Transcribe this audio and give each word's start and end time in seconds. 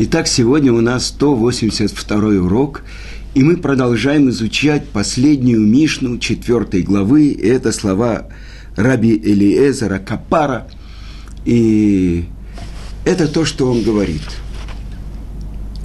Итак, 0.00 0.28
сегодня 0.28 0.72
у 0.72 0.80
нас 0.80 1.08
182 1.08 2.16
урок, 2.40 2.82
и 3.34 3.42
мы 3.42 3.56
продолжаем 3.56 4.28
изучать 4.28 4.86
последнюю 4.90 5.60
Мишну 5.60 6.18
четвертой 6.18 6.82
главы. 6.82 7.30
И 7.30 7.44
это 7.44 7.72
слова 7.72 8.28
Раби 8.76 9.16
Элиезера 9.16 9.98
Капара. 9.98 10.68
И 11.44 12.26
это 13.04 13.26
то, 13.26 13.44
что 13.44 13.68
он 13.68 13.82
говорит. 13.82 14.22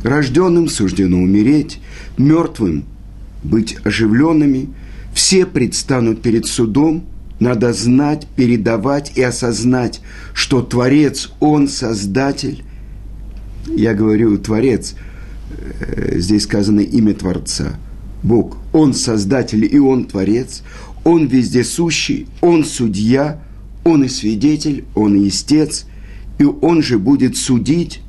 Рожденным 0.03 0.67
суждено 0.67 1.17
умереть, 1.17 1.79
мертвым 2.15 2.85
быть 3.41 3.77
оживленными, 3.83 4.75
все 5.15 5.47
предстанут 5.47 6.21
перед 6.21 6.45
судом, 6.45 7.03
надо 7.39 7.73
знать, 7.73 8.27
передавать 8.35 9.17
и 9.17 9.23
осознать, 9.23 10.01
что 10.35 10.61
Творец, 10.61 11.31
Он 11.39 11.67
Создатель. 11.67 12.63
Я 13.67 13.93
говорю 13.93 14.37
Творец, 14.37 14.95
э, 15.57 16.19
здесь 16.19 16.43
сказано 16.43 16.81
имя 16.81 17.13
Творца. 17.13 17.79
Бог, 18.21 18.57
Он 18.71 18.93
Создатель 18.93 19.65
и 19.65 19.79
Он 19.79 20.05
Творец, 20.05 20.63
Он 21.03 21.27
вездесущий, 21.27 22.27
Он 22.41 22.63
Судья, 22.63 23.43
Он 23.83 24.03
и 24.03 24.07
Свидетель, 24.07 24.85
Он 24.95 25.15
и 25.15 25.27
Истец, 25.27 25.85
и 26.39 26.43
Он 26.43 26.81
же 26.81 26.97
будет 26.99 27.37
судить, 27.37 28.01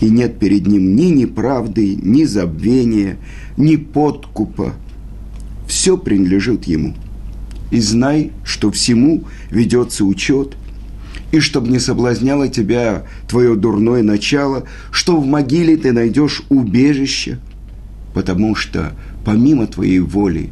и 0.00 0.08
нет 0.08 0.38
перед 0.38 0.66
Ним 0.66 0.96
ни 0.96 1.06
неправды, 1.06 1.96
ни 1.96 2.24
забвения, 2.24 3.18
ни 3.56 3.76
подкупа. 3.76 4.74
Все 5.66 5.96
принадлежит 5.96 6.64
Ему– 6.64 6.94
и 7.72 7.80
знай, 7.80 8.32
что 8.44 8.70
всему 8.70 9.24
ведется 9.50 10.04
учет, 10.04 10.56
и 11.32 11.40
чтобы 11.40 11.68
не 11.68 11.78
соблазняло 11.78 12.48
тебя 12.48 13.04
твое 13.26 13.56
дурное 13.56 14.02
начало, 14.02 14.64
что 14.90 15.18
в 15.18 15.26
могиле 15.26 15.76
ты 15.78 15.92
найдешь 15.92 16.42
убежище, 16.50 17.38
потому 18.14 18.54
что 18.54 18.92
помимо 19.24 19.66
твоей 19.66 20.00
воли 20.00 20.50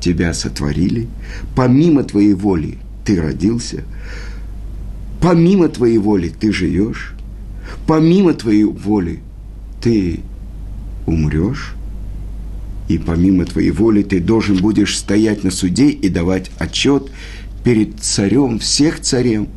тебя 0.00 0.32
сотворили, 0.32 1.06
помимо 1.54 2.02
твоей 2.02 2.32
воли 2.32 2.78
ты 3.04 3.20
родился, 3.20 3.84
помимо 5.20 5.68
твоей 5.68 5.98
воли 5.98 6.28
ты 6.30 6.50
живешь, 6.50 7.14
помимо 7.86 8.32
твоей 8.32 8.64
воли 8.64 9.20
ты 9.82 10.20
умрешь, 11.06 11.74
и 12.88 12.96
помимо 12.96 13.44
твоей 13.44 13.70
воли 13.70 14.02
ты 14.02 14.18
должен 14.18 14.56
будешь 14.56 14.96
стоять 14.96 15.44
на 15.44 15.50
суде 15.50 15.90
и 15.90 16.08
давать 16.08 16.50
отчет 16.58 17.10
перед 17.64 18.00
царем 18.00 18.58
всех 18.58 19.00
царем, 19.00 19.48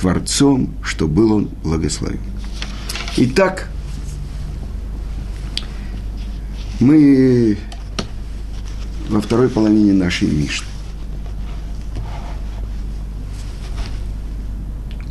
Творцом, 0.00 0.70
что 0.82 1.06
был 1.06 1.32
он 1.32 1.50
благословен. 1.62 2.20
Итак, 3.18 3.68
мы 6.80 7.58
во 9.10 9.20
второй 9.20 9.50
половине 9.50 9.92
нашей 9.92 10.28
Мишны. 10.28 10.66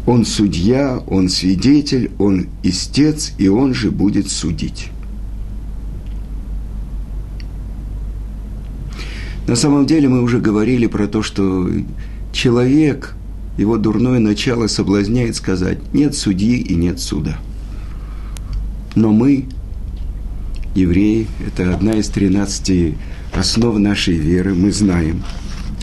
Он 0.08 0.26
судья, 0.26 1.04
он 1.06 1.30
свидетель, 1.30 2.12
он 2.18 2.48
истец, 2.64 3.34
и 3.38 3.48
он 3.48 3.76
же 3.76 3.92
будет 3.92 4.32
судить. 4.32 4.90
На 9.46 9.56
самом 9.56 9.86
деле 9.86 10.10
мы 10.10 10.24
уже 10.24 10.40
говорили 10.40 10.88
про 10.88 11.08
то, 11.08 11.22
что 11.22 11.70
человек, 12.34 13.16
его 13.60 13.78
дурное 13.78 14.20
начало 14.20 14.68
соблазняет 14.68 15.36
сказать 15.36 15.78
«нет 15.94 16.16
судьи 16.16 16.58
и 16.58 16.76
нет 16.76 17.00
суда». 17.00 17.38
Но 18.96 19.12
мы, 19.12 19.46
евреи, 20.76 21.28
это 21.46 21.74
одна 21.74 21.94
из 21.94 22.08
тринадцати 22.10 22.98
основ 23.34 23.78
нашей 23.78 24.16
веры, 24.16 24.56
мы 24.56 24.72
знаем, 24.72 25.24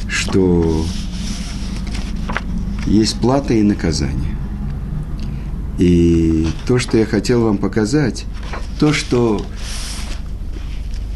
что 0.09 0.85
есть 2.87 3.21
плата 3.21 3.55
и 3.55 3.63
наказание. 3.63 4.37
И 5.79 6.47
то, 6.67 6.79
что 6.79 6.97
я 6.97 7.07
хотел 7.07 7.43
вам 7.43 7.59
показать, 7.59 8.25
то, 8.81 8.93
что 8.93 9.45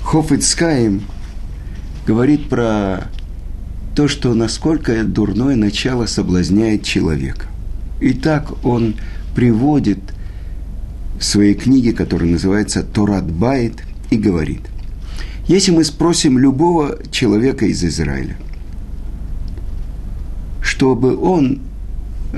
Хофицкаем– 0.05 1.03
говорит 2.07 2.49
про 2.49 3.09
то, 4.01 4.09
что 4.09 4.33
насколько 4.33 5.05
дурное 5.05 5.57
начало 5.57 6.07
соблазняет 6.07 6.85
человека. 6.85 7.45
И 8.01 8.15
так 8.15 8.65
он 8.65 8.95
приводит 9.37 9.99
в 11.19 11.23
своей 11.23 11.53
книге, 11.53 11.93
которая 11.93 12.31
называется 12.31 12.83
«Торат 12.83 13.31
Байт», 13.31 13.75
и 14.09 14.17
говорит, 14.17 14.63
если 15.49 15.73
мы 15.73 15.85
спросим 15.85 16.39
любого 16.39 16.97
человека 17.11 17.67
из 17.67 17.85
Израиля, 17.85 18.39
чтобы 20.63 21.15
он 21.15 21.61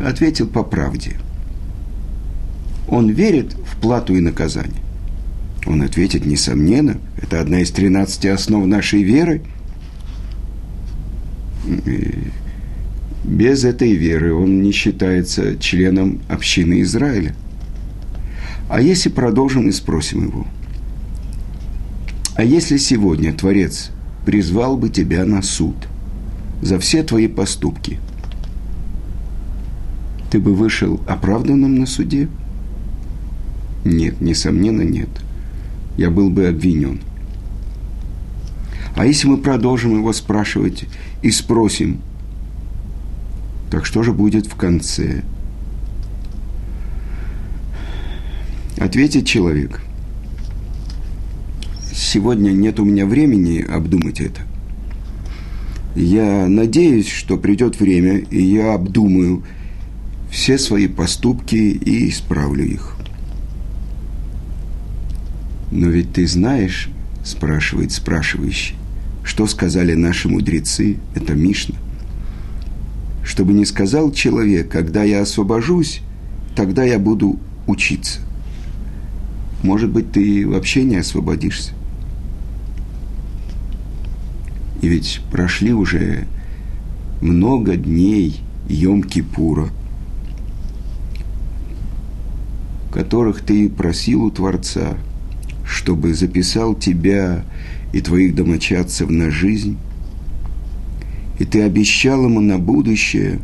ответил 0.04 0.48
по 0.48 0.64
правде, 0.64 1.16
он 2.88 3.08
верит 3.08 3.54
в 3.54 3.80
плату 3.80 4.16
и 4.16 4.20
наказание. 4.20 4.82
Он 5.64 5.82
ответит, 5.82 6.26
несомненно, 6.26 6.96
это 7.22 7.40
одна 7.40 7.60
из 7.60 7.70
тринадцати 7.70 8.26
основ 8.26 8.66
нашей 8.66 9.04
веры– 9.04 9.42
без 13.24 13.64
этой 13.64 13.92
веры 13.92 14.34
он 14.34 14.62
не 14.62 14.72
считается 14.72 15.56
членом 15.58 16.20
общины 16.28 16.82
Израиля. 16.82 17.34
А 18.68 18.80
если 18.80 19.08
продолжим 19.08 19.68
и 19.68 19.72
спросим 19.72 20.28
его, 20.28 20.46
а 22.34 22.44
если 22.44 22.78
сегодня 22.78 23.32
Творец 23.32 23.90
призвал 24.24 24.76
бы 24.76 24.88
тебя 24.88 25.24
на 25.24 25.42
суд 25.42 25.76
за 26.62 26.78
все 26.78 27.02
твои 27.02 27.28
поступки, 27.28 27.98
ты 30.30 30.38
бы 30.38 30.54
вышел 30.54 31.00
оправданным 31.06 31.78
на 31.78 31.86
суде? 31.86 32.28
Нет, 33.84 34.20
несомненно, 34.20 34.82
нет. 34.82 35.10
Я 35.98 36.10
был 36.10 36.30
бы 36.30 36.48
обвинен– 36.48 37.00
а 38.96 39.06
если 39.06 39.28
мы 39.28 39.38
продолжим 39.38 39.96
его 39.96 40.12
спрашивать 40.12 40.84
и 41.22 41.30
спросим, 41.30 42.00
так 43.70 43.86
что 43.86 44.02
же 44.02 44.12
будет 44.12 44.46
в 44.46 44.54
конце? 44.54 45.22
Ответит 48.78 49.26
человек. 49.26 49.80
Сегодня 51.92 52.50
нет 52.50 52.80
у 52.80 52.84
меня 52.84 53.06
времени 53.06 53.62
обдумать 53.62 54.20
это. 54.20 54.42
Я 55.94 56.46
надеюсь, 56.48 57.08
что 57.08 57.36
придет 57.36 57.78
время, 57.78 58.18
и 58.18 58.42
я 58.42 58.74
обдумаю 58.74 59.44
все 60.30 60.58
свои 60.58 60.88
поступки 60.88 61.54
и 61.54 62.08
исправлю 62.08 62.64
их. 62.64 62.96
Но 65.70 65.88
ведь 65.88 66.12
ты 66.12 66.26
знаешь, 66.26 66.88
спрашивает 67.24 67.92
спрашивающий, 67.92 68.76
что 69.24 69.46
сказали 69.46 69.94
наши 69.94 70.28
мудрецы, 70.28 70.98
это 71.14 71.34
Мишна. 71.34 71.76
Чтобы 73.24 73.52
не 73.52 73.64
сказал 73.64 74.12
человек, 74.12 74.68
когда 74.68 75.04
я 75.04 75.22
освобожусь, 75.22 76.00
тогда 76.56 76.82
я 76.82 76.98
буду 76.98 77.38
учиться. 77.66 78.20
Может 79.62 79.90
быть, 79.90 80.12
ты 80.12 80.46
вообще 80.46 80.82
не 80.82 80.96
освободишься. 80.96 81.72
И 84.80 84.88
ведь 84.88 85.20
прошли 85.30 85.72
уже 85.72 86.26
много 87.20 87.76
дней 87.76 88.40
Йом-Кипура, 88.68 89.70
которых 92.92 93.42
ты 93.42 93.70
просил 93.70 94.24
у 94.24 94.30
Творца, 94.32 94.96
чтобы 95.64 96.12
записал 96.14 96.74
тебя 96.74 97.44
и 97.92 98.00
твоих 98.00 98.34
домочадцев 98.34 99.10
на 99.10 99.30
жизнь, 99.30 99.76
и 101.38 101.44
ты 101.44 101.62
обещал 101.62 102.24
ему 102.24 102.40
на 102.40 102.58
будущее, 102.58 103.40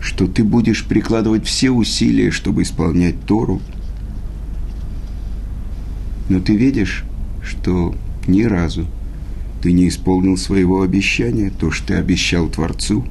что 0.00 0.26
ты 0.26 0.44
будешь 0.44 0.84
прикладывать 0.84 1.46
все 1.46 1.70
усилия, 1.70 2.30
чтобы 2.30 2.62
исполнять 2.62 3.20
Тору. 3.26 3.60
Но 6.28 6.40
ты 6.40 6.56
видишь, 6.56 7.04
что 7.42 7.94
ни 8.26 8.42
разу 8.42 8.86
ты 9.62 9.72
не 9.72 9.88
исполнил 9.88 10.36
своего 10.36 10.82
обещания, 10.82 11.50
то, 11.50 11.70
что 11.70 11.88
ты 11.88 11.94
обещал 11.94 12.48
Творцу. 12.48 13.04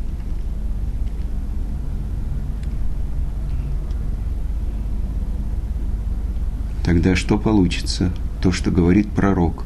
Тогда 6.85 7.15
что 7.15 7.39
получится? 7.39 8.13
То, 8.43 8.51
что 8.51 8.71
говорит 8.71 9.07
пророк, 9.07 9.63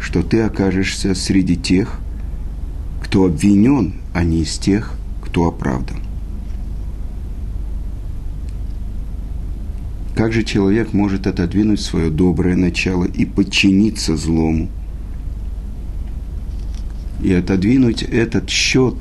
что 0.00 0.22
ты 0.22 0.40
окажешься 0.40 1.14
среди 1.14 1.54
тех, 1.54 2.00
кто 3.02 3.26
обвинен, 3.26 3.92
а 4.14 4.24
не 4.24 4.40
из 4.40 4.56
тех, 4.56 4.94
кто 5.22 5.46
оправдан. 5.46 5.98
Как 10.16 10.32
же 10.32 10.44
человек 10.44 10.94
может 10.94 11.26
отодвинуть 11.26 11.82
свое 11.82 12.08
доброе 12.08 12.56
начало 12.56 13.04
и 13.04 13.26
подчиниться 13.26 14.16
злому? 14.16 14.70
И 17.22 17.34
отодвинуть 17.34 18.02
этот 18.02 18.48
счет 18.48 18.94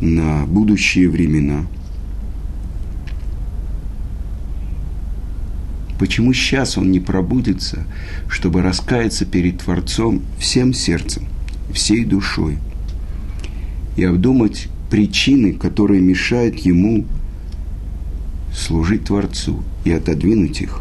на 0.00 0.46
будущие 0.46 1.10
времена. 1.10 1.66
Почему 6.00 6.32
сейчас 6.32 6.78
он 6.78 6.90
не 6.90 6.98
пробудится, 6.98 7.84
чтобы 8.26 8.62
раскаяться 8.62 9.26
перед 9.26 9.58
Творцом 9.58 10.22
всем 10.38 10.72
сердцем, 10.72 11.26
всей 11.74 12.06
душой 12.06 12.56
и 13.98 14.04
обдумать 14.04 14.68
причины, 14.90 15.52
которые 15.52 16.00
мешают 16.00 16.56
ему 16.60 17.04
служить 18.50 19.04
Творцу 19.04 19.62
и 19.84 19.92
отодвинуть 19.92 20.62
их. 20.62 20.80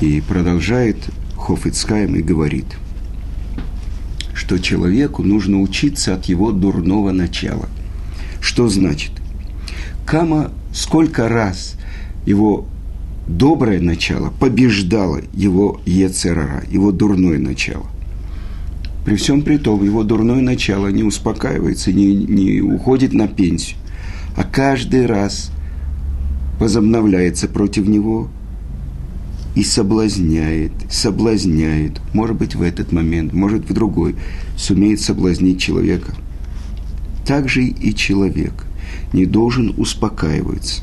И 0.00 0.22
продолжает 0.22 0.96
Хофицкайм 1.36 2.16
и 2.16 2.22
говорит, 2.22 2.78
что 4.32 4.56
человеку 4.56 5.22
нужно 5.22 5.60
учиться 5.60 6.14
от 6.14 6.24
его 6.24 6.50
дурного 6.50 7.12
начала. 7.12 7.68
Что 8.40 8.70
значит? 8.70 9.12
Кама 10.06 10.50
сколько 10.72 11.28
раз 11.28 11.76
его 12.26 12.66
доброе 13.26 13.80
начало 13.80 14.32
побеждало 14.38 15.20
его 15.32 15.80
Ецерара, 15.86 16.64
его 16.70 16.92
дурное 16.92 17.38
начало. 17.38 17.86
При 19.04 19.16
всем 19.16 19.42
при 19.42 19.56
том, 19.56 19.84
его 19.84 20.02
дурное 20.02 20.42
начало 20.42 20.88
не 20.88 21.04
успокаивается, 21.04 21.92
не, 21.92 22.14
не 22.14 22.60
уходит 22.60 23.12
на 23.12 23.28
пенсию 23.28 23.78
а 24.36 24.44
каждый 24.44 25.06
раз 25.06 25.50
возобновляется 26.60 27.48
против 27.48 27.88
него 27.88 28.28
и 29.54 29.62
соблазняет, 29.62 30.72
соблазняет, 30.90 32.00
может 32.12 32.36
быть, 32.36 32.54
в 32.54 32.62
этот 32.62 32.92
момент, 32.92 33.32
может, 33.32 33.68
в 33.68 33.72
другой, 33.72 34.14
сумеет 34.56 35.00
соблазнить 35.00 35.60
человека. 35.60 36.14
Также 37.26 37.64
и 37.64 37.94
человек 37.94 38.66
не 39.14 39.24
должен 39.24 39.74
успокаиваться 39.78 40.82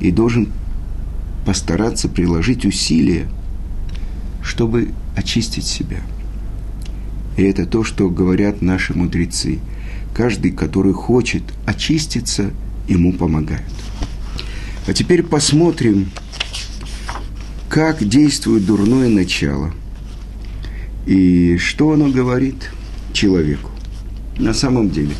и 0.00 0.10
должен 0.10 0.48
постараться 1.44 2.08
приложить 2.08 2.64
усилия, 2.64 3.28
чтобы 4.42 4.90
очистить 5.16 5.66
себя. 5.66 6.00
И 7.36 7.42
это 7.42 7.66
то, 7.66 7.84
что 7.84 8.08
говорят 8.08 8.62
наши 8.62 8.96
мудрецы– 8.96 9.58
каждый, 10.16 10.50
который 10.50 10.94
хочет 10.94 11.42
очиститься, 11.66 12.50
ему 12.88 13.12
помогают. 13.12 13.62
А 14.86 14.94
теперь 14.94 15.22
посмотрим, 15.22 16.08
как 17.68 18.02
действует 18.02 18.64
дурное 18.64 19.10
начало 19.10 19.74
и 21.06 21.58
что 21.58 21.92
оно 21.92 22.08
говорит 22.08 22.70
человеку. 23.12 23.70
На 24.38 24.54
самом 24.54 24.88
деле, 24.88 25.14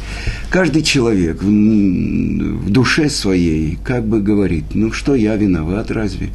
каждый 0.51 0.83
человек 0.83 1.43
в, 1.43 1.47
в 1.47 2.71
душе 2.71 3.09
своей 3.11 3.79
как 3.85 4.07
бы 4.07 4.21
говорит, 4.21 4.65
ну 4.75 4.93
что 4.93 5.15
я 5.15 5.37
виноват 5.37 5.91
разве? 5.91 6.31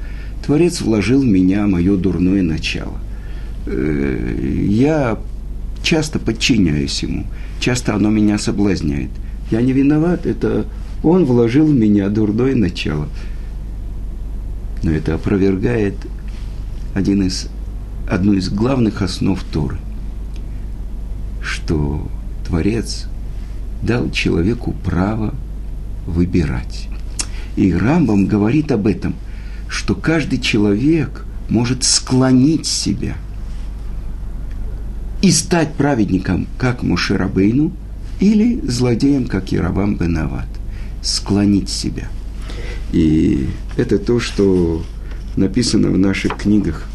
Творец 0.46 0.82
вложил 0.82 1.22
в 1.22 1.26
меня 1.26 1.68
мое 1.68 1.96
дурное 1.98 2.42
начало. 2.44 3.00
Э, 3.68 4.66
я 4.68 5.20
часто 5.84 6.20
подчиняюсь 6.20 7.04
ему– 7.04 7.26
часто 7.62 7.96
оно 7.96 8.10
меня 8.10 8.38
соблазняет. 8.38 9.12
Я 9.52 9.62
не 9.62 9.72
виноват, 9.72 10.26
это 10.26 10.66
он 11.04 11.26
вложил 11.26 11.68
в 11.68 11.74
меня 11.74 12.10
дурное 12.10 12.56
начало. 12.56 13.08
Но 14.84 14.92
это 14.92 15.16
опровергает 15.16 15.96
один 16.94 17.24
из, 17.24 17.48
одну 18.10 18.34
из 18.34 18.50
главных 18.50 19.02
основ 19.02 19.42
Торы, 19.54 19.78
что 21.42 22.10
Творец 22.46 23.08
дал 23.84 24.10
человеку 24.12 24.74
право 24.84 25.34
выбирать. 26.06 26.88
И 27.56 27.74
Рамбам 27.74 28.28
говорит 28.28 28.72
об 28.72 28.88
этом, 28.88 29.16
что 29.68 29.96
каждый 29.96 30.40
человек 30.40 31.26
может 31.50 31.84
склонить 31.84 32.66
себя– 32.66 33.16
и 35.22 35.32
стать 35.32 35.74
праведником, 35.74 36.48
как 36.58 36.82
Мушерабейну, 36.84 37.72
или 38.20 38.60
злодеем, 38.68 39.28
как 39.28 39.52
Яровам 39.52 39.96
Бенават. 39.96 40.48
Склонить 41.04 41.70
себя. 41.70 42.08
И 42.92 43.48
это 43.78 43.98
то, 43.98 44.20
что 44.20 44.84
написано 45.36 45.90
в 45.90 45.98
наших 45.98 46.38
книгах. 46.38 46.88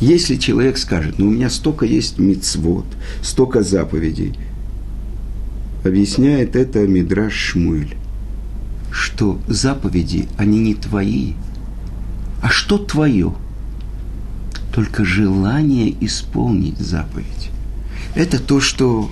Если 0.00 0.36
человек 0.36 0.76
скажет, 0.76 1.18
ну 1.18 1.28
у 1.28 1.30
меня 1.30 1.48
столько 1.48 1.86
есть 1.86 2.18
мицвод, 2.18 2.84
столько 3.22 3.62
заповедей, 3.62 4.38
объясняет 5.84 6.54
это 6.54 6.86
Мидраш 6.86 7.32
Шмуэль, 7.32 7.96
что 8.90 9.38
заповеди, 9.48 10.28
они 10.36 10.58
не 10.58 10.74
твои, 10.74 11.32
а 12.42 12.48
что 12.48 12.78
твое? 12.78 13.34
Только 14.74 15.04
желание 15.04 15.94
исполнить 16.04 16.78
заповедь. 16.78 17.50
Это 18.14 18.38
то, 18.38 18.60
что 18.60 19.10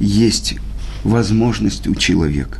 есть 0.00 0.56
возможность 1.04 1.86
у 1.86 1.94
человека. 1.94 2.58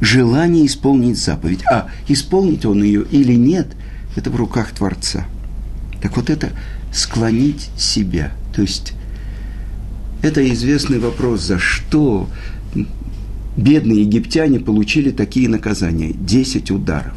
Желание 0.00 0.66
исполнить 0.66 1.16
заповедь. 1.16 1.64
А 1.70 1.88
исполнить 2.08 2.64
он 2.66 2.82
ее 2.82 3.04
или 3.10 3.34
нет, 3.34 3.68
это 4.16 4.30
в 4.30 4.36
руках 4.36 4.72
Творца. 4.72 5.26
Так 6.02 6.16
вот 6.16 6.28
это 6.30 6.50
склонить 6.92 7.70
себя. 7.76 8.32
То 8.54 8.62
есть 8.62 8.92
это 10.20 10.46
известный 10.52 10.98
вопрос, 10.98 11.42
за 11.42 11.58
что 11.58 12.28
бедные 13.56 14.02
египтяне 14.02 14.60
получили 14.60 15.10
такие 15.10 15.48
наказания. 15.48 16.12
Десять 16.12 16.70
ударов. 16.70 17.14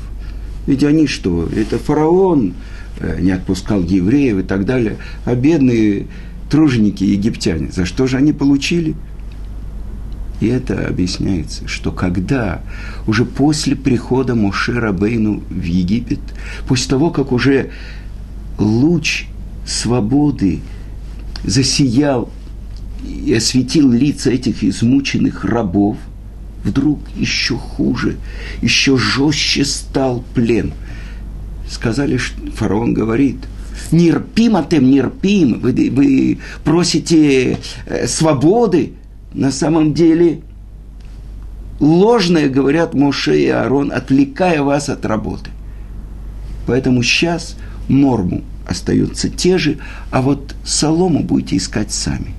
Ведь 0.67 0.83
они 0.83 1.07
что? 1.07 1.47
Это 1.55 1.77
фараон 1.77 2.53
э, 2.99 3.19
не 3.21 3.31
отпускал 3.31 3.83
евреев 3.83 4.39
и 4.39 4.43
так 4.43 4.65
далее. 4.65 4.97
А 5.25 5.35
бедные 5.35 6.07
труженики 6.49 7.03
египтяне, 7.03 7.69
за 7.71 7.85
что 7.85 8.07
же 8.07 8.17
они 8.17 8.33
получили? 8.33 8.95
И 10.41 10.47
это 10.47 10.87
объясняется, 10.87 11.67
что 11.67 11.91
когда 11.91 12.61
уже 13.07 13.25
после 13.25 13.75
прихода 13.75 14.35
Моше 14.35 14.73
Рабейну 14.73 15.43
в 15.49 15.63
Египет, 15.63 16.19
после 16.67 16.89
того, 16.89 17.09
как 17.09 17.31
уже 17.31 17.71
луч 18.57 19.25
свободы 19.65 20.61
засиял 21.43 22.29
и 23.03 23.33
осветил 23.33 23.91
лица 23.91 24.31
этих 24.31 24.63
измученных 24.63 25.43
рабов– 25.45 25.97
вдруг 26.65 26.99
еще 27.15 27.55
хуже, 27.55 28.17
еще 28.61 28.97
жестче 28.97 29.63
стал 29.63 30.23
плен. 30.33 30.73
Сказали, 31.69 32.17
что 32.17 32.51
фараон 32.51 32.93
говорит, 32.93 33.37
нерпим 33.91 34.55
атем, 34.55 34.89
нерпим, 34.89 35.59
вы, 35.59 35.71
вы 35.91 36.39
просите 36.63 37.59
э, 37.85 38.07
свободы, 38.07 38.93
на 39.33 39.51
самом 39.51 39.93
деле 39.93 40.41
ложное, 41.79 42.49
говорят 42.49 42.93
Моше 42.93 43.39
и 43.41 43.47
Аарон, 43.47 43.91
отвлекая 43.91 44.63
вас 44.63 44.89
от 44.89 45.05
работы. 45.05 45.51
Поэтому 46.65 47.03
сейчас 47.03 47.57
норму 47.87 48.43
остаются 48.67 49.29
те 49.29 49.57
же, 49.57 49.77
а 50.11 50.21
вот 50.21 50.55
солому 50.63 51.23
будете 51.23 51.57
искать 51.57 51.91
сами. 51.91 52.33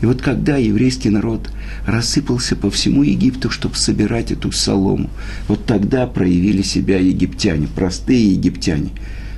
И 0.00 0.06
вот 0.06 0.20
когда 0.20 0.56
еврейский 0.56 1.10
народ– 1.10 1.50
рассыпался 1.86 2.56
по 2.56 2.70
всему 2.70 3.02
Египту, 3.02 3.50
чтобы 3.50 3.76
собирать 3.76 4.32
эту 4.32 4.52
солому. 4.52 5.10
Вот 5.48 5.64
тогда 5.66 6.06
проявили 6.06 6.62
себя 6.62 6.98
египтяне, 6.98 7.68
простые 7.74 8.32
египтяне. 8.32 8.90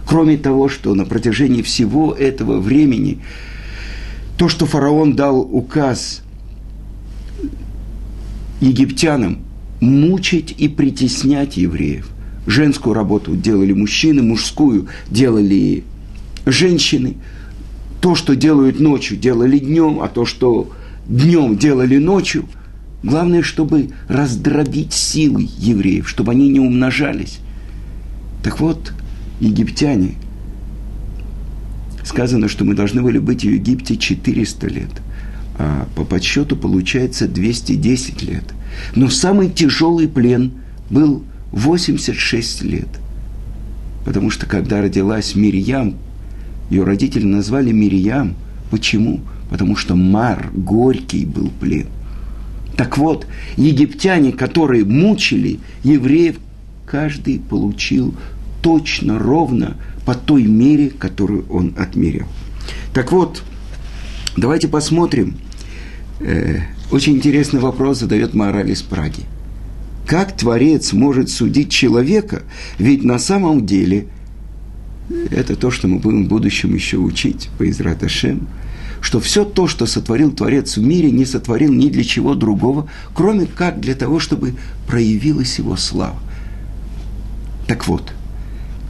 Кроме 0.07 0.37
того, 0.37 0.69
что 0.69 0.95
на 0.95 1.05
протяжении 1.05 1.63
всего 1.63 2.13
этого 2.13 2.61
времени 2.61 3.21
то, 4.37 4.49
что 4.49 4.67
фараон 4.67 5.17
дал 5.17 5.41
указ 5.41 6.23
египтянам 8.61 9.39
мучить 9.81 10.55
и 10.59 10.69
притеснять 10.69 11.57
евреев. 11.57 12.11
Женскую 12.47 12.95
работу 12.95 13.35
делали 13.35 13.73
мужчины, 13.73 14.23
мужскую 14.23 14.89
делали 15.11 15.85
женщины. 16.45 17.17
То, 18.01 18.15
что 18.15 18.35
делают 18.37 18.81
ночью, 18.81 19.17
делали 19.17 19.59
днем, 19.59 20.01
а 20.01 20.09
то, 20.09 20.27
что 20.27 20.71
днем 21.07 21.57
делали 21.57 21.97
ночью. 21.97 22.45
Главное, 23.03 23.43
чтобы 23.43 23.91
раздробить 24.09 24.93
силы 24.93 25.49
евреев, 25.59 26.09
чтобы 26.09 26.33
они 26.33 26.49
не 26.49 26.61
умножались. 26.61 27.39
Так 28.43 28.61
вот, 28.61 28.93
египтяне, 29.41 30.17
сказано, 32.05 32.49
что 32.49 32.65
мы 32.65 32.75
должны 32.75 33.03
были 33.03 33.19
быть 33.19 33.43
в 33.43 33.49
Египте 33.49 33.97
400 33.97 34.67
лет. 34.69 34.91
а 35.57 35.87
по 35.95 36.05
подсчету 36.05 36.57
получается 36.57 37.29
210 37.29 38.23
лет. 38.23 38.45
Но 38.95 39.09
самый 39.09 39.51
тяжелый 39.51 40.09
плен 40.09 40.53
был 40.91 41.23
86 41.55 42.63
лет. 42.63 42.89
Потому 44.05 44.31
что 44.31 44.47
когда 44.47 44.83
родилась 44.83 45.35
Мирьям, 45.35 45.97
ее 46.69 46.85
родители 46.85 47.25
назвали 47.25 47.71
Мирьям. 47.73 48.35
Почему? 48.71 49.21
Потому 49.51 49.77
что 49.77 49.95
Мар, 49.95 50.51
горький 50.53 51.25
был 51.25 51.51
плен. 51.61 51.87
Так 52.77 52.99
вот, 52.99 53.27
египтяне, 53.57 54.33
которые 54.33 54.85
мучили 54.85 55.61
евреев, 55.85 56.37
каждый 56.87 57.39
получил 57.39 58.15
точно, 58.63 59.19
ровно 59.19 59.77
по 60.05 60.15
той 60.15 60.45
мере, 60.45 60.91
которую 60.91 61.47
он 61.49 61.75
отмерил. 61.79 62.27
Так 62.93 63.13
вот, 63.13 63.43
давайте 64.37 64.67
посмотрим. 64.67 65.37
Э, 66.21 66.63
очень 66.91 67.15
интересный 67.15 67.61
вопрос 67.61 68.01
задает 68.01 68.35
Мораль 68.35 68.71
из 68.71 68.83
Праги. 68.83 69.23
Как 70.07 70.37
Творец 70.37 70.93
может 70.93 71.31
судить 71.31 71.71
человека, 71.71 72.43
ведь 72.79 73.05
на 73.05 73.19
самом 73.19 73.65
деле 73.65 74.07
это 75.31 75.57
то, 75.57 75.71
что 75.71 75.89
мы 75.89 75.99
будем 75.99 76.27
в 76.27 76.29
будущем 76.29 76.75
еще 76.75 76.99
учить 76.99 77.49
по 77.59 77.69
Израташем, 77.69 78.49
что 79.01 79.21
все 79.21 79.45
то, 79.45 79.67
что 79.67 79.87
сотворил 79.87 80.33
Творец 80.33 80.77
в 80.77 80.83
мире, 80.83 81.11
не 81.11 81.25
сотворил 81.25 81.73
ни 81.73 81.89
для 81.89 82.05
чего 82.05 82.35
другого, 82.35 82.89
кроме 83.15 83.47
как 83.47 83.81
для 83.81 83.95
того, 83.95 84.19
чтобы 84.19 84.55
проявилась 84.87 85.59
его 85.59 85.77
слава. 85.77 86.19
Так 87.67 87.87
вот, 87.87 88.13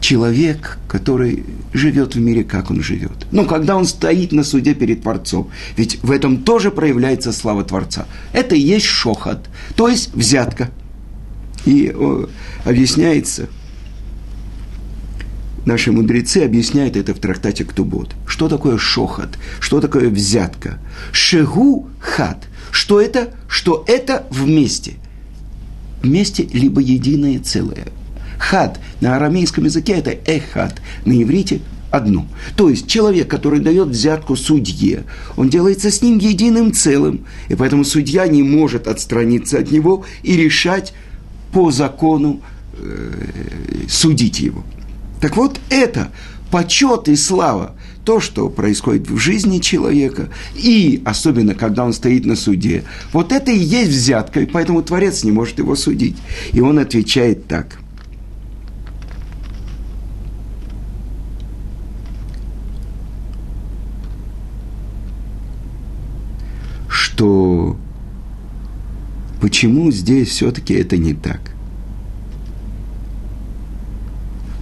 человек, 0.00 0.78
который 0.88 1.44
живет 1.72 2.14
в 2.14 2.20
мире, 2.20 2.44
как 2.44 2.70
он 2.70 2.82
живет. 2.82 3.26
Ну, 3.32 3.44
когда 3.46 3.76
он 3.76 3.86
стоит 3.86 4.32
на 4.32 4.44
суде 4.44 4.74
перед 4.74 5.02
Творцом, 5.02 5.50
ведь 5.76 6.02
в 6.02 6.10
этом 6.10 6.44
тоже 6.44 6.70
проявляется 6.70 7.32
слава 7.32 7.64
Творца. 7.64 8.06
Это 8.32 8.54
и 8.54 8.60
есть 8.60 8.86
шохот, 8.86 9.48
то 9.76 9.88
есть 9.88 10.14
взятка. 10.14 10.70
И 11.66 11.94
объясняется, 12.64 13.48
наши 15.64 15.92
мудрецы 15.92 16.38
объясняют 16.38 16.96
это 16.96 17.14
в 17.14 17.18
трактате 17.18 17.64
Ктубот. 17.64 18.14
Что 18.26 18.48
такое 18.48 18.78
шохот? 18.78 19.38
Что 19.60 19.80
такое 19.80 20.08
взятка? 20.08 20.78
Шегу 21.12 21.88
хат. 22.00 22.44
Что 22.70 23.00
это? 23.00 23.34
Что 23.48 23.84
это 23.86 24.26
вместе. 24.30 24.94
Вместе 26.02 26.44
либо 26.52 26.80
единое 26.80 27.38
целое– 27.38 27.86
Хад 28.38 28.78
на 29.00 29.16
арамейском 29.16 29.64
языке 29.64 29.94
это 29.94 30.10
эхад, 30.26 30.80
на 31.04 31.22
иврите 31.22 31.60
одно. 31.90 32.26
То 32.56 32.68
есть 32.68 32.86
человек, 32.86 33.28
который 33.28 33.60
дает 33.60 33.88
взятку 33.88 34.36
судье, 34.36 35.04
он 35.36 35.48
делается 35.48 35.90
с 35.90 36.02
ним 36.02 36.18
единым 36.18 36.72
целым, 36.72 37.24
и 37.48 37.54
поэтому 37.54 37.84
судья 37.84 38.26
не 38.26 38.42
может 38.42 38.88
отстраниться 38.88 39.58
от 39.58 39.70
него 39.70 40.04
и 40.22 40.36
решать 40.36 40.92
по 41.54 41.70
закону 41.70 42.42
э, 42.76 43.86
судить 43.88 44.40
его. 44.40 44.62
Так 45.22 45.36
вот 45.38 45.58
это 45.70 46.10
почет 46.50 47.08
и 47.08 47.16
слава, 47.16 47.74
то, 48.04 48.20
что 48.20 48.50
происходит 48.50 49.08
в 49.08 49.16
жизни 49.16 49.60
человека, 49.60 50.28
и 50.54 51.00
особенно, 51.06 51.54
когда 51.54 51.84
он 51.84 51.94
стоит 51.94 52.26
на 52.26 52.36
суде, 52.36 52.84
вот 53.14 53.32
это 53.32 53.50
и 53.50 53.58
есть 53.58 53.90
взятка, 53.90 54.40
и 54.40 54.46
поэтому 54.46 54.82
Творец 54.82 55.24
не 55.24 55.32
может 55.32 55.58
его 55.58 55.74
судить. 55.74 56.16
И 56.52 56.60
он 56.60 56.78
отвечает 56.78 57.46
так– 57.46 57.78
что 67.14 67.76
почему 69.44 69.90
здесь 69.90 70.28
все-таки 70.28 70.72
это 70.72 70.96
не 70.96 71.12
так? 71.12 71.38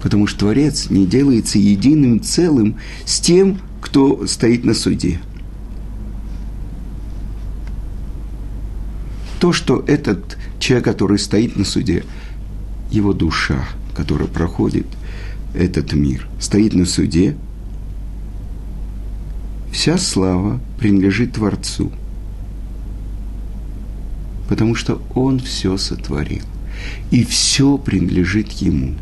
Потому 0.03 0.27
что 0.27 0.41
Творец 0.41 0.91
не 0.91 1.07
делается 1.07 1.61
единым 1.61 2.21
целым 2.21 2.79
с 3.07 3.21
тем, 3.21 3.61
кто 3.81 4.27
стоит 4.27 4.65
на 4.65 4.75
суде. 4.75 5.21
То, 9.39 9.53
что 9.53 9.85
этот 9.87 10.37
человек, 10.59 10.85
который 10.85 11.21
стоит 11.21 11.55
на 11.55 11.65
суде, 11.65 12.05
его 12.91 13.13
душа, 13.13 13.65
которая 13.95 14.27
проходит 14.27 14.89
этот 15.55 15.93
мир, 15.93 16.27
стоит 16.41 16.75
на 16.75 16.87
суде, 16.87 17.37
вся 19.71 19.97
слава 19.97 20.61
принадлежит 20.77 21.35
Творцу– 21.35 21.93
потому 24.53 24.75
что 24.75 25.01
Он 25.15 25.41
все 25.41 25.79
сотворил. 25.79 26.43
И 27.11 27.25
все 27.25 27.79
принадлежит 27.79 28.51
Ему. 28.53 28.97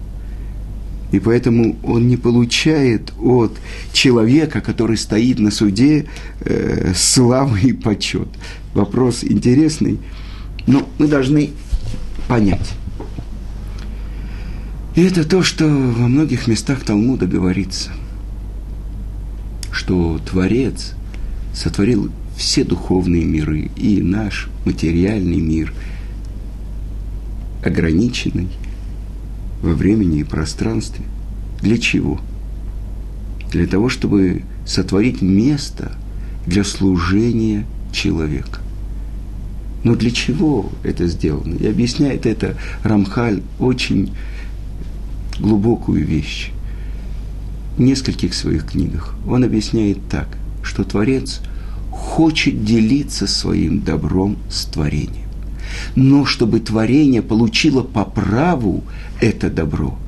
И 1.10 1.18
поэтому 1.18 1.76
он 1.82 2.06
не 2.06 2.16
получает 2.16 3.12
от 3.20 3.58
человека, 3.92 4.60
который 4.60 4.96
стоит 4.96 5.40
на 5.40 5.50
суде, 5.50 6.06
э, 6.42 6.92
славы 6.94 7.62
и 7.62 7.72
почет. 7.72 8.28
Вопрос 8.74 9.24
интересный, 9.24 9.98
но 10.68 10.88
мы 10.98 11.08
должны 11.08 11.50
понять. 12.28 12.70
И 14.94 15.02
это 15.02 15.28
то, 15.28 15.42
что 15.42 15.66
во 15.66 16.06
многих 16.06 16.46
местах 16.46 16.84
Талмуда 16.84 17.26
говорится, 17.26 17.90
что 19.72 20.20
Творец 20.30 20.92
сотворил 21.52 22.12
все 22.40 22.64
духовные 22.64 23.26
миры 23.26 23.70
и 23.76 24.00
наш 24.00 24.48
материальный 24.64 25.40
мир, 25.40 25.74
ограниченный 27.62 28.48
во 29.62 29.74
времени 29.74 30.20
и 30.20 30.24
пространстве. 30.24 31.04
Для 31.60 31.76
чего? 31.76 32.18
Для 33.52 33.66
того, 33.66 33.90
чтобы 33.90 34.44
сотворить 34.64 35.20
место 35.20 35.92
для 36.46 36.64
служения 36.64 37.66
человека. 37.92 38.60
Но 39.84 39.94
для 39.94 40.10
чего 40.10 40.70
это 40.82 41.08
сделано? 41.08 41.56
И 41.56 41.66
объясняет 41.66 42.24
это 42.24 42.56
Рамхаль 42.82 43.42
очень 43.58 44.14
глубокую 45.38 46.06
вещь. 46.06 46.52
В 47.76 47.82
нескольких 47.82 48.32
своих 48.32 48.64
книгах 48.64 49.14
он 49.26 49.44
объясняет 49.44 49.98
так, 50.08 50.38
что 50.62 50.84
Творец 50.84 51.42
хочет 52.00 52.64
делиться 52.64 53.26
своим 53.26 53.80
добром 53.80 54.38
с 54.48 54.64
творением. 54.64 55.28
Но 55.94 56.24
чтобы 56.24 56.60
творение 56.60 57.22
получило 57.22 57.82
по 57.82 58.04
праву 58.04 58.82
это 59.20 59.50
добро, 59.50 59.98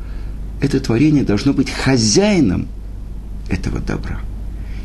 это 0.60 0.80
творение 0.80 1.22
должно 1.22 1.52
быть 1.52 1.70
хозяином 1.70 2.66
этого 3.50 3.80
добра. 3.80 4.20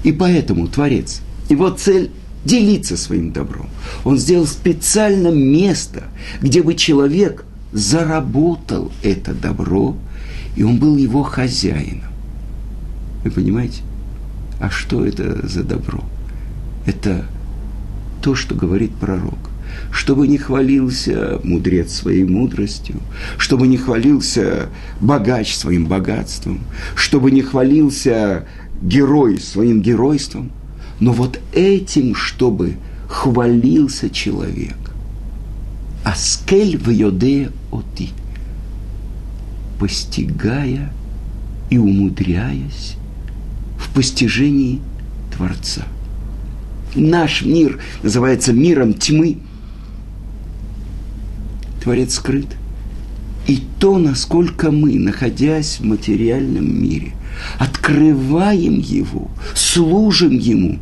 И 0.03 0.11
поэтому 0.11 0.67
Творец, 0.67 1.21
его 1.49 1.69
цель– 1.69 2.11
делиться 2.45 2.95
своим 2.97 3.31
добром. 3.31 3.67
Он 4.05 4.17
сделал 4.17 4.45
специально 4.45 5.29
место, 5.29 6.03
где 6.41 6.61
бы 6.61 6.75
человек 6.75 7.45
заработал 7.73 8.91
это 9.03 9.33
добро, 9.33 9.95
и 10.55 10.63
он 10.63 10.77
был 10.77 10.97
его 10.97 11.23
хозяином. 11.23 12.11
Вы 13.23 13.31
понимаете? 13.31 13.81
А 14.59 14.69
что 14.69 15.05
это 15.05 15.45
за 15.47 15.63
добро? 15.63 16.03
Это 16.87 17.25
то, 18.21 18.33
что 18.33 18.55
говорит 18.55 18.91
пророк. 18.95 19.37
Чтобы 19.91 20.27
не 20.27 20.37
хвалился 20.37 21.39
мудрец 21.43 21.93
своей 21.93 22.23
мудростью, 22.23 22.95
чтобы 23.37 23.67
не 23.67 23.77
хвалился 23.77 24.69
богач 25.01 25.53
своим 25.53 25.85
богатством, 25.85 26.61
чтобы 26.95 27.29
не 27.31 27.41
хвалился 27.41 28.47
герой 28.81 29.39
своим 29.39 29.81
геройством, 29.81 30.51
но 30.99 31.11
вот 31.11 31.39
этим, 31.53 32.15
чтобы 32.15 32.77
хвалился 33.07 34.09
человек. 34.09 34.77
Аскель 36.03 36.77
в 36.77 36.89
йоде 36.89 37.51
оти, 37.71 38.09
постигая 39.79 40.91
и 41.69 41.77
умудряясь 41.77 42.95
в 43.77 43.93
постижении 43.93 44.81
Творца– 45.35 45.83
наш 46.97 47.43
мир 47.43 47.79
называется 48.03 48.53
миром 48.53 48.93
тьмы. 48.93 49.37
Творец 51.81 52.15
скрыт. 52.15 52.47
И 53.47 53.63
то, 53.79 53.97
насколько 53.97 54.71
мы, 54.71 54.99
находясь 54.99 55.79
в 55.79 55.85
материальном 55.85 56.83
мире, 56.83 57.13
открываем 57.59 58.79
его, 58.79 59.29
служим 59.55 60.37
ему, 60.37 60.79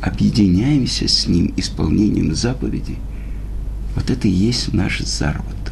объединяемся 0.00 1.08
с 1.08 1.26
ним 1.26 1.52
исполнением 1.56 2.34
заповедей, 2.34 2.98
вот 3.96 4.10
это 4.10 4.28
и 4.28 4.30
есть 4.30 4.72
наш 4.72 5.00
заработок. 5.00 5.67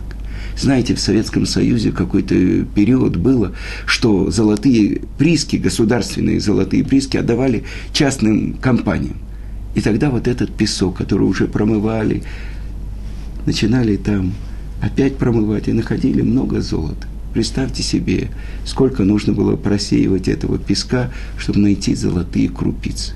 Знаете, 0.59 0.95
в 0.95 1.01
Советском 1.01 1.45
Союзе 1.45 1.93
какой-то 1.93 2.35
период 2.75 3.17
было, 3.17 3.53
что 3.85 4.31
золотые 4.31 5.03
приски, 5.19 5.57
государственные 5.57 6.41
золотые 6.41 6.83
приски 6.83 7.19
отдавали 7.19 7.65
частным 7.93 8.55
компаниям. 8.55 9.19
И 9.75 9.83
тогда 9.83 10.09
вот 10.09 10.27
этот 10.27 10.57
песок, 10.57 10.97
который 10.97 11.25
уже 11.25 11.47
промывали, 11.47 12.23
начинали 13.45 13.97
там 13.97 14.33
опять 14.81 15.17
промывать 15.17 15.69
и 15.69 15.73
находили 15.73 16.23
много 16.23 16.63
золота. 16.63 17.07
Представьте 17.35 17.83
себе, 17.83 18.31
сколько 18.65 19.05
нужно 19.05 19.35
было 19.35 19.57
просеивать 19.57 20.27
этого 20.27 20.59
песка, 20.59 21.13
чтобы 21.37 21.59
найти 21.59 21.95
золотые 21.95 22.49
крупицы. 22.49 23.13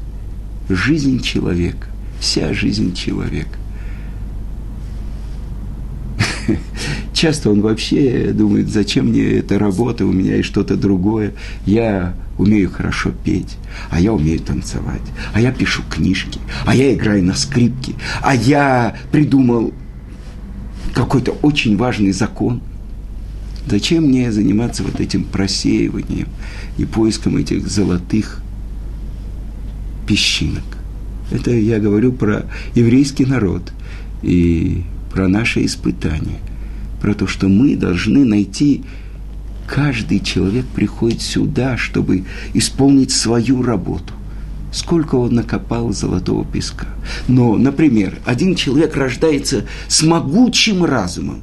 Жизнь 0.69 1.23
человека, 1.23 1.87
вся 2.21 2.53
жизнь 2.53 2.95
человека. 2.95 3.60
Часто 7.21 7.51
он 7.51 7.61
вообще 7.61 8.33
думает, 8.33 8.71
зачем 8.71 9.09
мне 9.09 9.21
эта 9.25 9.59
работа, 9.59 10.07
у 10.07 10.11
меня 10.11 10.37
есть 10.37 10.49
что-то 10.49 10.75
другое. 10.75 11.35
Я 11.67 12.15
умею 12.39 12.71
хорошо 12.71 13.11
петь, 13.11 13.59
а 13.91 14.01
я 14.01 14.15
умею 14.15 14.41
танцевать, 14.41 15.03
а 15.35 15.41
я 15.43 15.53
пишу 15.53 15.83
книжки, 15.91 16.41
а 16.65 16.75
я 16.75 16.95
играю 16.95 17.23
на 17.23 17.35
скрипке, 17.35 17.93
а 18.23 18.35
я 18.35 18.97
придумал 19.13 19.75
какой-то 20.95 21.33
очень 21.43 21.77
важный 21.77 22.13
закон. 22.13 22.63
Зачем 23.67 24.05
мне 24.05 24.33
заниматься 24.33 24.83
вот 24.83 24.99
этим 24.99 25.25
просеиванием 25.25 26.29
и 26.79 26.87
поиском 26.87 27.37
этих 27.37 27.69
золотых 27.69 28.41
песчинок? 30.07 30.65
Это 31.31 31.51
я 31.51 31.81
говорю 31.81 32.15
про 32.15 32.47
еврейский 32.75 33.27
народ 33.27 33.75
и 34.23 34.85
про 35.13 35.29
наши 35.29 35.67
испытания, 35.67 36.41
про 37.01 37.15
то, 37.15 37.27
что 37.27 37.49
мы 37.49 37.77
должны 37.77 38.25
найти 38.25 38.85
каждый 39.67 40.21
человек 40.21 40.67
приходит 40.67 41.23
сюда, 41.23 41.77
чтобы 41.77 42.25
исполнить 42.55 43.13
свою 43.13 43.63
работу. 43.63 44.13
Сколько 44.73 45.17
он 45.17 45.35
накопал 45.35 45.93
золотого 45.93 46.45
песка. 46.45 46.87
Но, 47.27 47.57
например, 47.57 48.19
один 48.25 48.55
человек 48.55 48.97
рождается 48.97 49.67
с 49.89 50.03
могучим 50.03 50.85
разумом, 50.85 51.43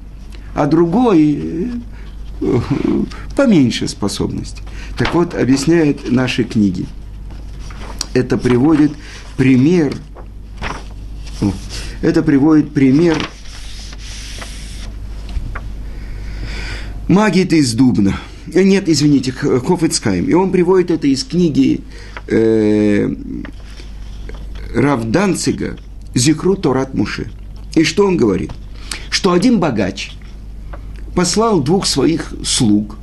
а 0.56 0.66
другой 0.66 1.70
э, 2.42 2.60
поменьше 3.36 3.88
способностей. 3.88 4.64
Так 4.98 5.14
вот, 5.14 5.34
объясняет 5.34 6.10
наши 6.10 6.44
книги. 6.44 6.86
Это 8.14 8.38
приводит 8.38 8.92
пример, 9.36 9.94
это 12.02 12.24
приводит 12.24 12.74
пример 12.74 13.18
Магит 17.08 17.54
из 17.54 17.74
Дубна. 17.74 18.20
Э, 18.54 18.64
нет, 18.64 18.90
извините, 18.90 19.32
Хофицкайм. 19.32 20.26
И 20.26 20.34
он 20.34 20.52
приводит 20.52 20.92
это 20.92 21.08
из 21.08 21.24
книги 21.24 21.80
э, 22.28 23.10
Равданцига 24.76 25.78
Зихру 26.14 26.58
Торат 26.58 26.94
Муше. 26.94 27.32
И 27.76 27.86
что 27.86 28.06
он 28.06 28.18
говорит? 28.18 28.52
Что 29.10 29.32
один 29.32 29.60
богач 29.60 30.12
послал 31.16 31.62
двух 31.62 31.86
своих 31.86 32.34
слуг 32.44 32.98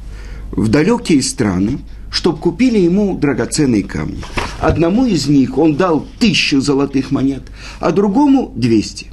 в 0.51 0.69
далекие 0.69 1.23
страны, 1.23 1.79
чтобы 2.11 2.39
купили 2.39 2.79
ему 2.79 3.17
драгоценные 3.17 3.85
камни. 3.85 4.23
Одному 4.61 5.07
из 5.07 5.29
них 5.29 5.57
он 5.57 5.77
дал 5.77 6.07
тысячу 6.19 6.61
золотых 6.61 7.11
монет, 7.11 7.45
а 7.81 7.91
другому 7.91 8.53
двести. 8.55 9.07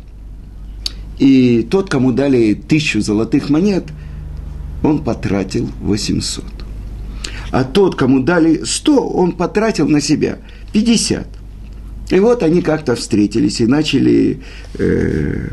И 1.17 1.65
тот, 1.69 1.89
кому 1.89 2.11
дали 2.11 2.55
тысячу 2.55 2.99
золотых 2.99 3.49
монет– 3.49 3.85
он 4.83 5.03
потратил 5.03 5.69
800. 5.81 6.45
А 7.51 7.63
тот, 7.63 7.95
кому 7.95 8.21
дали 8.21 8.63
100, 8.63 9.09
он 9.09 9.33
потратил 9.33 9.87
на 9.87 10.01
себя 10.01 10.39
50. 10.73 11.27
И 12.11 12.19
вот 12.19 12.43
они 12.43 12.61
как-то 12.61 12.95
встретились 12.95 13.61
и 13.61 13.67
начали 13.67 14.41
э, 14.77 15.49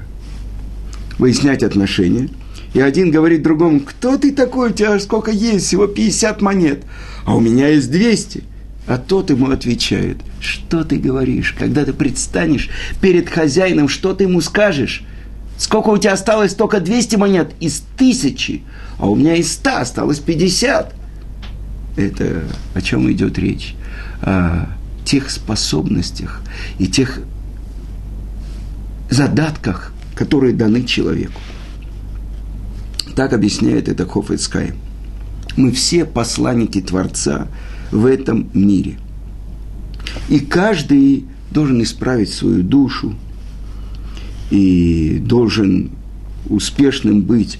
выяснять 1.18 1.62
отношения. 1.62 2.28
И 2.74 2.80
один 2.80 3.10
говорит 3.10 3.42
другому, 3.42 3.80
кто 3.80 4.16
ты 4.16 4.32
такой, 4.32 4.70
у 4.70 4.72
тебя 4.72 4.98
сколько 5.00 5.30
есть, 5.30 5.66
всего 5.66 5.86
50 5.86 6.42
монет, 6.42 6.84
а 7.24 7.34
у 7.34 7.40
меня 7.40 7.68
есть 7.68 7.90
200. 7.90 8.44
А 8.86 8.98
тот 8.98 9.30
ему 9.30 9.50
отвечает, 9.50 10.18
что 10.40 10.82
ты 10.82 10.96
говоришь, 10.96 11.54
когда 11.58 11.84
ты 11.84 11.92
предстанешь 11.92 12.70
перед 13.00 13.28
хозяином, 13.28 13.88
что 13.88 14.14
ты 14.14 14.24
ему 14.24 14.40
скажешь? 14.40 15.04
Сколько 15.58 15.88
у 15.88 15.98
тебя 15.98 16.12
осталось 16.12 16.54
только 16.54 16.80
200 16.80 17.16
монет 17.16 17.52
из 17.58 17.82
тысячи, 17.96 18.62
а 18.98 19.08
у 19.08 19.16
меня 19.16 19.34
из 19.34 19.52
100 19.54 19.76
осталось 19.78 20.20
50. 20.20 20.94
Это 21.96 22.44
о 22.74 22.80
чем 22.80 23.10
идет 23.10 23.38
речь? 23.38 23.74
О 24.22 24.68
тех 25.04 25.30
способностях 25.30 26.42
и 26.78 26.86
тех 26.86 27.20
задатках, 29.10 29.92
которые 30.14 30.52
даны 30.52 30.84
человеку. 30.84 31.40
Так 33.16 33.32
объясняет 33.32 33.88
это 33.88 34.06
Хофицкай. 34.06 34.74
Мы 35.56 35.72
все 35.72 36.04
посланники 36.04 36.80
Творца 36.80 37.48
в 37.90 38.06
этом 38.06 38.48
мире. 38.52 38.98
И 40.28 40.38
каждый 40.38 41.24
должен 41.50 41.82
исправить 41.82 42.32
свою 42.32 42.62
душу, 42.62 43.14
и 44.50 45.18
должен 45.18 45.90
успешным 46.48 47.22
быть 47.22 47.58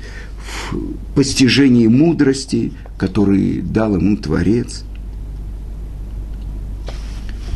в 0.71 0.77
постижении 1.15 1.87
мудрости, 1.87 2.73
который 2.97 3.61
дал 3.61 3.97
ему 3.97 4.17
Творец. 4.17 4.85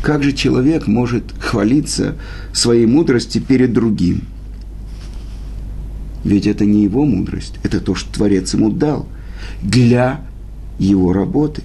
Как 0.01 0.21
же 0.21 0.33
человек 0.33 0.87
может 0.87 1.23
хвалиться 1.39 2.15
своей 2.51 2.85
мудрости 2.85 3.39
перед 3.39 3.73
другим? 3.73 4.23
Ведь 6.23 6.45
это 6.45 6.65
не 6.65 6.83
его 6.83 7.05
мудрость, 7.05 7.55
это 7.63 7.79
то, 7.79 7.95
что 7.95 8.13
Творец 8.13 8.53
ему 8.53 8.69
дал 8.69 9.07
для 9.61 10.21
его 10.77 11.13
работы. 11.13 11.63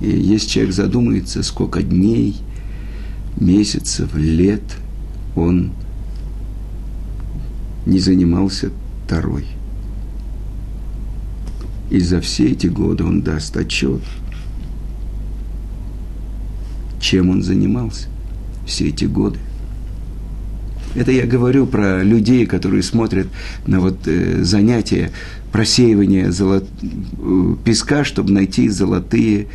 И 0.00 0.10
если 0.10 0.48
человек 0.48 0.74
задумается, 0.74 1.42
сколько 1.42 1.82
дней– 1.82 2.36
месяцев, 3.40 4.14
лет 4.14 4.62
он 5.34 5.72
не 7.86 7.98
занимался 7.98 8.70
Тарой. 9.08 9.46
И 11.90 12.00
за 12.00 12.20
все 12.20 12.50
эти 12.50 12.66
годы 12.66 13.04
он 13.04 13.22
даст 13.22 13.56
отчет, 13.56 14.02
чем 17.00 17.30
он 17.30 17.42
занимался 17.42 18.08
все 18.66 18.88
эти 18.88 19.06
годы. 19.06 19.38
Это 20.94 21.12
я 21.12 21.26
говорю 21.26 21.66
про 21.66 22.02
людей, 22.02 22.46
которые 22.46 22.82
смотрят 22.82 23.28
на 23.66 23.80
вот 23.80 23.98
э, 24.06 24.42
занятия 24.42 25.12
просеивания 25.52 26.30
золот... 26.30 26.68
Э, 27.18 27.54
песка, 27.64 28.04
чтобы 28.04 28.32
найти 28.32 28.68
золотые 28.68 29.48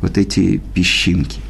вот 0.00 0.18
эти 0.18 0.60
песчинки. 0.74 1.40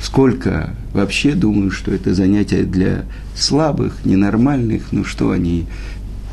Сколько 0.00 0.70
вообще 0.92 1.34
думаю, 1.34 1.70
что 1.70 1.92
это 1.92 2.14
занятие 2.14 2.62
для 2.62 3.04
слабых, 3.36 4.04
ненормальных, 4.04 4.92
ну 4.92 5.04
что 5.04 5.30
они 5.30 5.66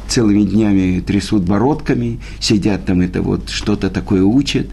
целыми 0.07 0.43
днями 0.43 1.01
трясут 1.05 1.43
бородками, 1.43 2.19
сидят 2.39 2.85
там 2.85 3.01
это 3.01 3.21
вот 3.21 3.49
что-то 3.49 3.89
такое 3.89 4.23
учат, 4.23 4.67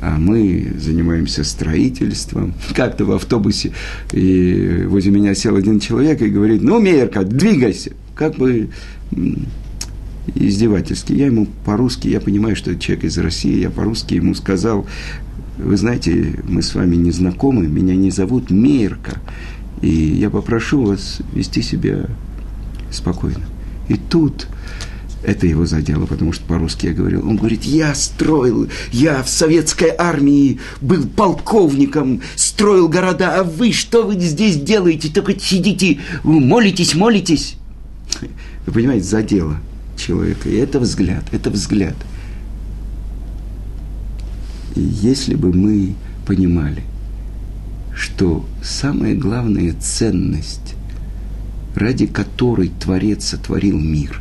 а 0.00 0.16
мы 0.16 0.74
занимаемся 0.78 1.42
строительством. 1.42 2.54
Как-то 2.74 3.04
в 3.04 3.12
автобусе 3.12 3.72
и 4.12 4.84
возле 4.86 5.10
меня 5.10 5.34
сел 5.34 5.56
один 5.56 5.80
человек 5.80 6.22
и 6.22 6.28
говорит, 6.28 6.62
ну, 6.62 6.80
Мейерка, 6.80 7.24
двигайся. 7.24 7.92
Как 8.14 8.36
бы 8.36 8.70
издевательски. 10.34 11.12
Я 11.12 11.26
ему 11.26 11.46
по-русски, 11.64 12.08
я 12.08 12.20
понимаю, 12.20 12.56
что 12.56 12.70
это 12.70 12.80
человек 12.80 13.04
из 13.04 13.18
России, 13.18 13.60
я 13.60 13.70
по-русски 13.70 14.14
ему 14.14 14.34
сказал, 14.34 14.86
вы 15.58 15.76
знаете, 15.76 16.40
мы 16.44 16.62
с 16.62 16.74
вами 16.74 16.96
не 16.96 17.10
знакомы, 17.10 17.66
меня 17.66 17.94
не 17.94 18.10
зовут 18.10 18.50
Мейерка, 18.50 19.18
и 19.80 19.88
я 19.88 20.30
попрошу 20.30 20.84
вас 20.84 21.20
вести 21.32 21.62
себя 21.62 22.06
спокойно. 22.90 23.44
И 23.88 23.94
тут 23.94 24.48
это 25.24 25.46
его 25.46 25.64
задело, 25.66 26.06
потому 26.06 26.32
что 26.32 26.44
по-русски 26.44 26.86
я 26.86 26.92
говорил. 26.92 27.26
Он 27.26 27.36
говорит, 27.36 27.64
я 27.64 27.94
строил, 27.94 28.68
я 28.92 29.22
в 29.22 29.28
советской 29.28 29.92
армии 29.96 30.60
был 30.80 31.06
полковником, 31.06 32.20
строил 32.36 32.88
города, 32.88 33.40
а 33.40 33.44
вы 33.44 33.72
что 33.72 34.06
вы 34.06 34.20
здесь 34.20 34.56
делаете? 34.56 35.08
Только 35.12 35.38
сидите, 35.38 36.00
молитесь, 36.22 36.94
молитесь. 36.94 37.56
Вы 38.66 38.72
понимаете, 38.72 39.04
задело 39.04 39.56
человека. 39.96 40.48
И 40.48 40.56
это 40.56 40.80
взгляд, 40.80 41.24
это 41.32 41.50
взгляд– 41.50 41.96
и 44.76 44.80
если 44.80 45.34
бы 45.34 45.54
мы 45.54 45.94
понимали, 46.26 46.82
что 47.94 48.44
самая 48.62 49.14
главная 49.14 49.74
ценность, 49.80 50.74
ради 51.74 52.06
которой 52.06 52.68
Творец 52.68 53.24
сотворил 53.24 53.78
мир, 53.78 54.20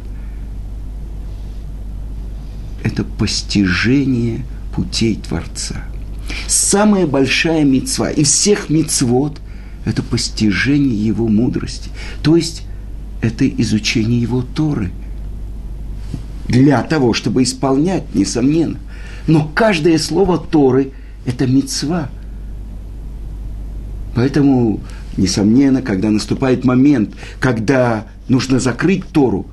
это 2.84 3.04
постижение 3.04 4.46
путей 4.74 5.18
Творца. 5.18 5.84
Самая 6.48 7.06
большая 7.06 7.66
мецва 7.66 8.10
из 8.10 8.30
всех 8.30 8.70
мецвод– 8.70 9.42
это 9.86 10.02
постижение 10.04 11.06
его 11.06 11.28
мудрости. 11.28 11.90
То 12.24 12.38
есть, 12.38 12.64
это 13.22 13.48
изучение 13.48 14.22
его 14.22 14.42
Торы. 14.42 14.92
Для 16.48 16.82
того, 16.84 17.14
чтобы 17.14 17.44
исполнять, 17.44 18.04
несомненно. 18.14 18.78
Но 19.28 19.50
каждое 19.54 19.98
слово 19.98 20.38
Торы– 20.38 20.92
это 21.26 21.48
мецва. 21.48 22.10
Поэтому, 24.14 24.80
несомненно, 25.18 25.82
когда 25.82 26.10
наступает 26.10 26.64
момент, 26.64 27.16
когда 27.40 28.08
нужно 28.30 28.60
закрыть 28.60 29.06
Тору, 29.08 29.48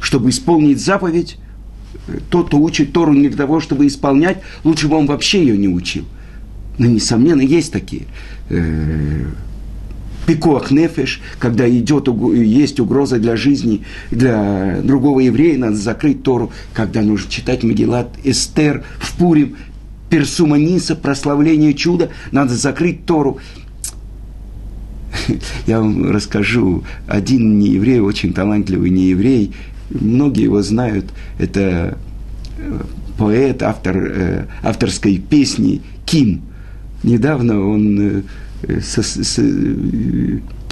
чтобы 0.00 0.30
исполнить 0.30 0.80
заповедь, 0.80 1.38
тот, 2.30 2.46
кто 2.48 2.58
учит 2.58 2.92
Тору 2.92 3.12
не 3.12 3.28
для 3.28 3.36
того, 3.36 3.60
чтобы 3.60 3.86
исполнять, 3.86 4.38
лучше 4.64 4.88
бы 4.88 4.96
он 4.96 5.06
вообще 5.06 5.40
ее 5.40 5.58
не 5.58 5.68
учил. 5.68 6.04
Но, 6.78 6.86
несомненно, 6.86 7.40
есть 7.40 7.72
такие. 7.72 8.06
Пикуах 10.28 10.70
нефеш, 10.70 11.22
когда 11.38 11.66
идет, 11.66 12.06
есть 12.06 12.78
угроза 12.80 13.18
для 13.18 13.34
жизни, 13.34 13.84
для 14.10 14.82
другого 14.84 15.20
еврея, 15.20 15.56
надо 15.56 15.76
закрыть 15.76 16.22
Тору, 16.22 16.52
когда 16.74 17.00
нужно 17.00 17.30
читать 17.30 17.62
Мегелат 17.62 18.10
Эстер 18.24 18.84
в 18.98 19.16
Пурим, 19.16 19.56
Персума 20.10 20.58
Ниса, 20.58 20.96
прославление 20.96 21.72
чуда, 21.72 22.10
надо 22.30 22.54
закрыть 22.56 23.06
Тору. 23.06 23.38
Я 25.66 25.80
вам 25.80 26.10
расскажу, 26.10 26.84
один 27.06 27.58
нееврей, 27.58 28.00
очень 28.00 28.34
талантливый 28.34 28.90
нееврей, 28.90 29.54
многие 29.88 30.42
его 30.42 30.60
знают, 30.60 31.06
это 31.38 31.96
э, 32.58 32.80
поэт, 33.16 33.62
автор 33.62 33.96
э, 33.96 34.44
авторской 34.62 35.16
песни 35.16 35.80
Ким. 36.04 36.42
Недавно 37.02 37.66
он 37.66 37.98
э, 37.98 38.22
со, 38.82 39.02
со, 39.02 39.42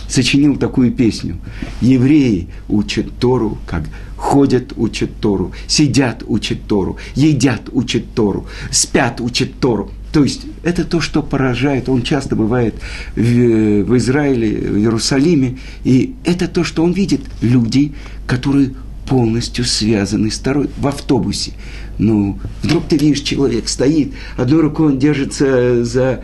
сочинил 0.08 0.56
такую 0.56 0.92
песню. 0.92 1.36
Евреи 1.80 2.48
учат 2.68 3.06
Тору, 3.18 3.58
как 3.66 3.84
ходят, 4.16 4.72
учат 4.76 5.10
Тору, 5.20 5.52
сидят, 5.66 6.22
учат 6.26 6.58
Тору, 6.66 6.96
едят, 7.14 7.68
учат 7.72 8.04
Тору, 8.14 8.46
спят, 8.70 9.20
учат 9.20 9.58
Тору. 9.60 9.90
То 10.12 10.24
есть 10.24 10.46
это 10.62 10.84
то, 10.84 11.00
что 11.00 11.22
поражает. 11.22 11.88
Он 11.90 12.02
часто 12.02 12.36
бывает 12.36 12.74
в, 13.14 13.20
в 13.20 13.96
Израиле, 13.98 14.56
в 14.56 14.78
Иерусалиме, 14.78 15.58
и 15.84 16.14
это 16.24 16.48
то, 16.48 16.64
что 16.64 16.82
он 16.84 16.92
видит. 16.92 17.20
Люди, 17.42 17.92
которые 18.26 18.70
полностью 19.06 19.64
связаны 19.64 20.30
с 20.30 20.38
Торой 20.38 20.68
в 20.76 20.86
автобусе. 20.86 21.52
Ну, 21.98 22.38
вдруг 22.62 22.88
ты 22.88 22.96
видишь, 22.98 23.20
человек 23.20 23.68
стоит, 23.68 24.12
одной 24.36 24.60
рукой 24.60 24.88
он 24.88 24.98
держится 24.98 25.84
за 25.84 26.22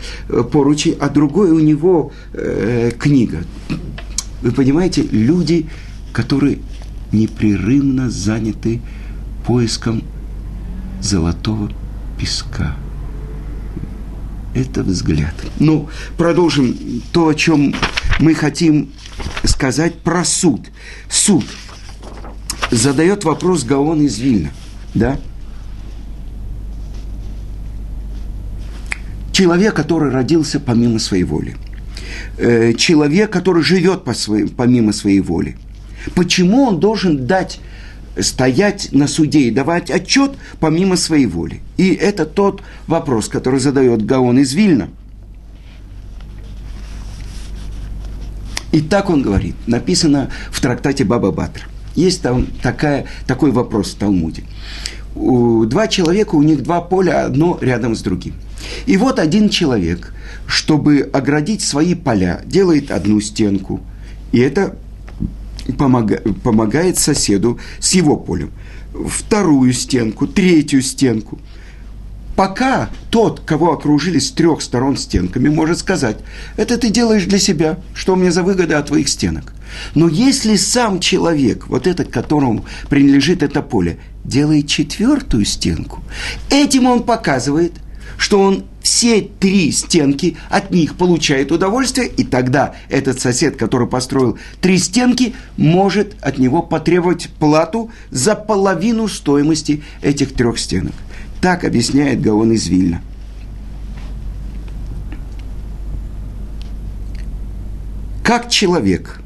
поручень, 0.52 0.96
а 1.00 1.08
другой 1.08 1.50
у 1.50 1.60
него 1.60 2.12
э, 2.34 2.90
книга. 2.98 3.44
Вы 4.42 4.50
понимаете, 4.50 5.02
люди, 5.10 5.66
которые 6.12 6.58
непрерывно 7.12 8.10
заняты 8.10 8.80
поиском 9.46 10.02
золотого 11.00 11.70
песка. 12.18 12.76
Это 14.54 14.82
взгляд. 14.82 15.34
Ну, 15.58 15.88
продолжим 16.18 16.76
то, 17.12 17.28
о 17.28 17.34
чем 17.34 17.74
мы 18.20 18.34
хотим 18.34 18.90
сказать 19.44 19.94
про 20.00 20.24
суд. 20.24 20.60
Суд– 21.08 21.44
задает 22.72 23.24
вопрос 23.24 23.64
Гаон 23.64 24.00
из 24.00 24.18
Вильна, 24.18 24.50
да? 24.94 25.18
Человек, 29.30 29.74
который 29.74 30.10
родился 30.10 30.58
помимо 30.58 30.98
своей 30.98 31.24
воли. 31.24 31.56
Э, 32.38 32.72
человек, 32.74 33.30
который 33.30 33.62
живет 33.62 34.04
по 34.04 34.14
своей, 34.14 34.48
помимо 34.48 34.92
своей 34.92 35.20
воли. 35.20 35.56
Почему 36.14 36.64
он 36.64 36.80
должен 36.80 37.26
дать 37.26 37.60
стоять 38.18 38.88
на 38.92 39.06
суде 39.06 39.40
и 39.40 39.50
давать 39.50 39.90
отчет 39.90 40.32
помимо 40.60 40.96
своей 40.96 41.26
воли. 41.26 41.60
И 41.78 41.94
это 41.94 42.26
тот 42.26 42.62
вопрос, 42.86 43.28
который 43.28 43.60
задает 43.60 44.04
Гаон 44.04 44.38
из 44.38 44.52
Вильна. 44.52 44.88
И 48.70 48.80
так 48.80 49.08
он 49.08 49.22
говорит, 49.22 49.54
написано 49.66 50.30
в 50.50 50.60
трактате 50.60 51.04
Баба 51.04 51.30
Батра. 51.30 51.64
Есть 51.94 52.22
там 52.22 52.46
такая, 52.62 53.06
такой 53.26 53.50
вопрос 53.50 53.92
в 53.92 53.96
Талмуде. 53.96 54.44
У, 55.14 55.64
два 55.66 55.88
человека, 55.88 56.34
у 56.34 56.42
них 56.42 56.62
два 56.62 56.80
поля, 56.80 57.26
одно 57.26 57.58
рядом 57.60 57.94
с 57.94 58.02
другим. 58.02 58.34
И 58.86 58.96
вот 58.96 59.18
один 59.18 59.48
человек, 59.48 60.14
чтобы 60.46 61.10
оградить 61.12 61.62
свои 61.62 61.94
поля, 61.94 62.40
делает 62.46 62.90
одну 62.90 63.20
стенку. 63.20 63.80
И 64.32 64.38
это 64.38 64.76
помога, 65.76 66.22
помогает 66.42 66.98
соседу 66.98 67.58
с 67.78 67.92
его 67.92 68.16
полем. 68.16 68.50
Вторую 69.08 69.72
стенку, 69.72 70.26
третью 70.26 70.82
стенку– 70.82 71.38
пока 72.36 72.90
тот, 73.10 73.40
кого 73.40 73.72
окружили 73.72 74.18
с 74.18 74.30
трех 74.30 74.62
сторон 74.62 74.96
стенками, 74.96 75.48
может 75.48 75.78
сказать, 75.78 76.16
это 76.56 76.78
ты 76.78 76.90
делаешь 76.90 77.24
для 77.24 77.38
себя, 77.38 77.78
что 77.94 78.16
мне 78.16 78.32
за 78.32 78.42
выгода 78.42 78.78
от 78.78 78.88
твоих 78.88 79.08
стенок. 79.08 79.54
Но 79.94 80.08
если 80.08 80.56
сам 80.56 81.00
человек, 81.00 81.68
вот 81.68 81.86
этот, 81.86 82.10
которому 82.10 82.64
принадлежит 82.88 83.42
это 83.42 83.62
поле, 83.62 83.98
делает 84.24 84.68
четвертую 84.68 85.44
стенку, 85.44 86.02
этим 86.50 86.86
он 86.86 87.02
показывает, 87.02 87.72
что 88.16 88.40
он 88.40 88.64
все 88.82 89.20
три 89.20 89.70
стенки 89.72 90.36
от 90.48 90.70
них 90.70 90.96
получает 90.96 91.52
удовольствие, 91.52 92.08
и 92.08 92.24
тогда 92.24 92.74
этот 92.88 93.20
сосед, 93.20 93.56
который 93.56 93.88
построил 93.88 94.38
три 94.60 94.78
стенки, 94.78 95.34
может 95.56 96.14
от 96.20 96.38
него 96.38 96.62
потребовать 96.62 97.28
плату 97.38 97.90
за 98.10 98.34
половину 98.34 99.08
стоимости 99.08 99.82
этих 100.02 100.34
трех 100.34 100.58
стенок. 100.58 100.94
Так 101.40 101.64
объясняет 101.64 102.20
Гаон 102.20 102.52
из 102.52 102.66
Вильна. 102.68 103.02
Как 108.22 108.48
человек, 108.48 109.20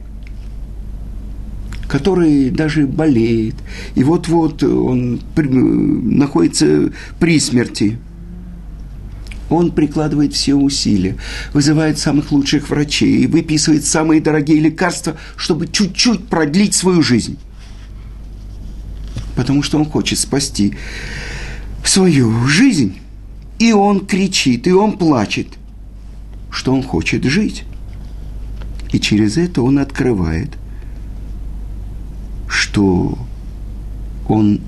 который 1.88 2.50
даже 2.50 2.86
болеет, 2.86 3.54
и 3.94 4.02
вот-вот 4.02 4.62
он 4.62 5.20
находится 5.36 6.90
при 7.18 7.38
смерти, 7.38 7.98
он 9.48 9.70
прикладывает 9.70 10.34
все 10.34 10.54
усилия, 10.54 11.16
вызывает 11.52 11.98
самых 11.98 12.32
лучших 12.32 12.68
врачей 12.68 13.22
и 13.22 13.26
выписывает 13.26 13.84
самые 13.84 14.20
дорогие 14.20 14.58
лекарства, 14.58 15.16
чтобы 15.36 15.68
чуть-чуть 15.68 16.26
продлить 16.26 16.74
свою 16.74 17.02
жизнь. 17.02 17.38
Потому 19.36 19.62
что 19.62 19.78
он 19.78 19.84
хочет 19.84 20.18
спасти 20.18 20.74
свою 21.84 22.46
жизнь. 22.48 22.96
И 23.58 23.72
он 23.72 24.04
кричит, 24.04 24.66
и 24.66 24.72
он 24.72 24.98
плачет, 24.98 25.46
что 26.50 26.74
он 26.74 26.82
хочет 26.82 27.24
жить. 27.24 27.64
И 28.92 29.00
через 29.00 29.36
это 29.38 29.62
он 29.62 29.78
открывает, 29.78 30.50
что 32.56 33.18
он 34.28 34.60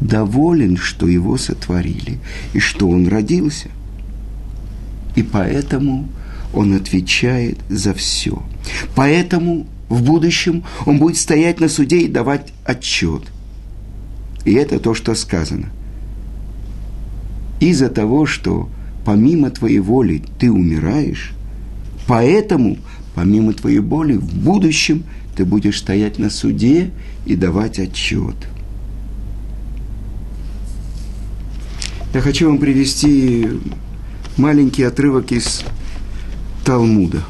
доволен, 0.00 0.76
что 0.76 1.08
его 1.08 1.36
сотворили, 1.36 2.18
и 2.54 2.60
что 2.60 2.88
он 2.88 3.08
родился. 3.08 3.68
И 5.16 5.24
поэтому 5.24 6.08
он 6.54 6.74
отвечает 6.74 7.58
за 7.68 7.92
все. 7.92 8.40
Поэтому 8.94 9.66
в 9.88 10.02
будущем 10.02 10.62
он 10.86 10.98
будет 10.98 11.16
стоять 11.16 11.58
на 11.58 11.68
суде 11.68 11.98
и 11.98 12.08
давать 12.08 12.52
отчет. 12.64 13.24
И 14.44 14.52
это 14.54 14.78
то, 14.78 14.94
что 14.94 15.14
сказано 15.16 15.70
из-за 17.58 17.88
того, 17.88 18.26
что 18.26 18.68
помимо 19.04 19.50
твоей 19.50 19.80
воли 19.80 20.22
ты 20.38 20.52
умираешь, 20.52 21.32
поэтому 22.06 22.78
помимо 23.18 23.52
твоей 23.52 23.80
боли 23.80 24.12
в 24.12 24.32
будущем 24.32 25.02
ты 25.34 25.44
будешь 25.44 25.80
стоять 25.80 26.20
на 26.20 26.30
суде 26.30 26.92
и 27.26 27.34
давать 27.34 27.80
отчет. 27.80 28.36
Я 32.14 32.20
хочу 32.20 32.46
вам 32.46 32.58
привести 32.58 33.48
маленький 34.36 34.84
отрывок 34.84 35.32
из 35.32 35.64
Талмуда. 36.64 37.24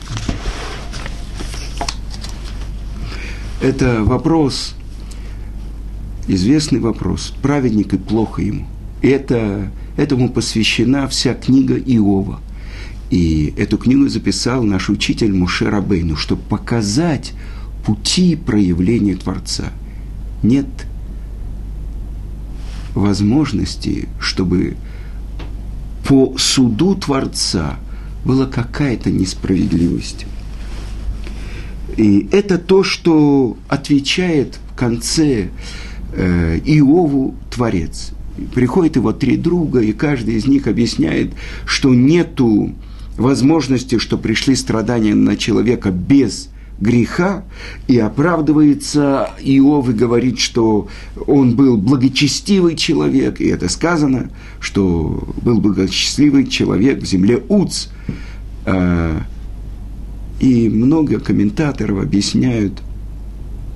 Это 3.63 4.05
вопрос, 4.05 4.75
известный 6.27 6.81
вопрос, 6.81 7.33
праведник 7.41 7.95
и 7.95 7.97
плохо 7.97 8.43
ему. 8.43 8.67
Это 9.01 9.71
Этому 9.99 10.29
посвящена 10.29 11.09
вся 11.09 11.35
книга 11.35 11.75
Иова. 11.75 12.41
И 13.11 13.55
эту 13.57 13.79
книгу 13.79 14.09
записал 14.09 14.63
наш 14.63 14.91
учитель 14.91 15.33
Муше 15.33 15.71
Рабейну, 15.71 16.17
чтобы 16.17 16.43
показать 16.43 17.33
пути 17.85 18.37
проявления 18.37 19.17
Творца. 19.17 19.73
Нет 20.43 20.67
возможности, 22.95 24.09
чтобы 24.21 24.77
по 26.07 26.35
суду 26.37 26.95
Творца 26.95 27.79
была 28.25 28.47
какая-то 28.47 29.11
несправедливость. 29.11 30.27
И 31.97 32.29
это 32.31 32.59
то, 32.59 32.83
что 32.83 33.57
отвечает 33.69 34.59
в 34.71 34.77
конце 34.77 35.49
э, 36.13 36.61
Иову 36.65 37.35
Творец. 37.51 38.13
Приходят 38.55 38.97
его 38.97 39.13
три 39.13 39.37
друга, 39.37 39.81
и 39.81 39.93
каждый 39.93 40.35
из 40.35 40.47
них 40.47 40.67
объясняет, 40.67 41.33
что 41.65 41.95
нету 41.95 42.75
возможности, 43.19 43.99
что 43.99 44.17
пришли 44.17 44.55
страдания 44.55 45.15
на 45.15 45.37
человека 45.37 45.91
без 45.91 46.49
греха, 46.81 47.45
и 47.89 47.99
оправдывается 47.99 49.31
Иов 49.41 49.89
и 49.89 49.93
говорит, 49.93 50.39
что 50.39 50.89
он 51.27 51.57
был 51.57 51.77
благочестивый 51.77 52.77
человек, 52.77 53.41
и 53.41 53.49
это 53.49 53.69
сказано, 53.69 54.31
что 54.61 55.29
был 55.43 55.61
благочестивый 55.61 56.47
человек 56.47 57.03
в 57.03 57.07
земле 57.07 57.43
Уц. 57.49 57.89
А, 58.65 59.23
и 60.41 60.69
много 60.69 61.19
комментаторов 61.19 62.01
объясняют, 62.01 62.81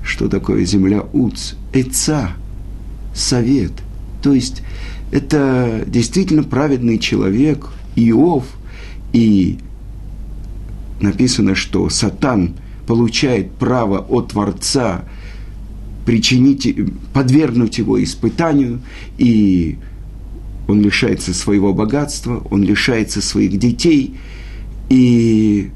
что 0.05 0.29
такое 0.29 0.65
земля 0.65 1.05
Уц. 1.13 1.55
Эца, 1.73 2.35
совет. 3.15 3.73
То 4.23 4.33
есть 4.33 4.63
это 5.11 5.83
действительно 5.89 6.45
праведный 6.45 6.99
человек, 6.99 7.71
Иов, 7.97 8.45
и 9.13 9.59
написано, 11.01 11.55
что 11.55 11.89
Сатан 11.89 12.55
получает 12.87 13.51
право 13.53 13.99
от 13.99 14.29
Творца 14.29 15.05
причинить, 16.05 16.77
подвергнуть 17.13 17.79
его 17.79 18.03
испытанию, 18.03 18.81
и 19.19 19.79
он 20.69 20.81
лишается 20.81 21.35
своего 21.35 21.73
богатства, 21.73 22.43
он 22.51 22.63
лишается 22.63 23.21
своих 23.21 23.59
детей, 23.59 24.17
и 24.89 25.71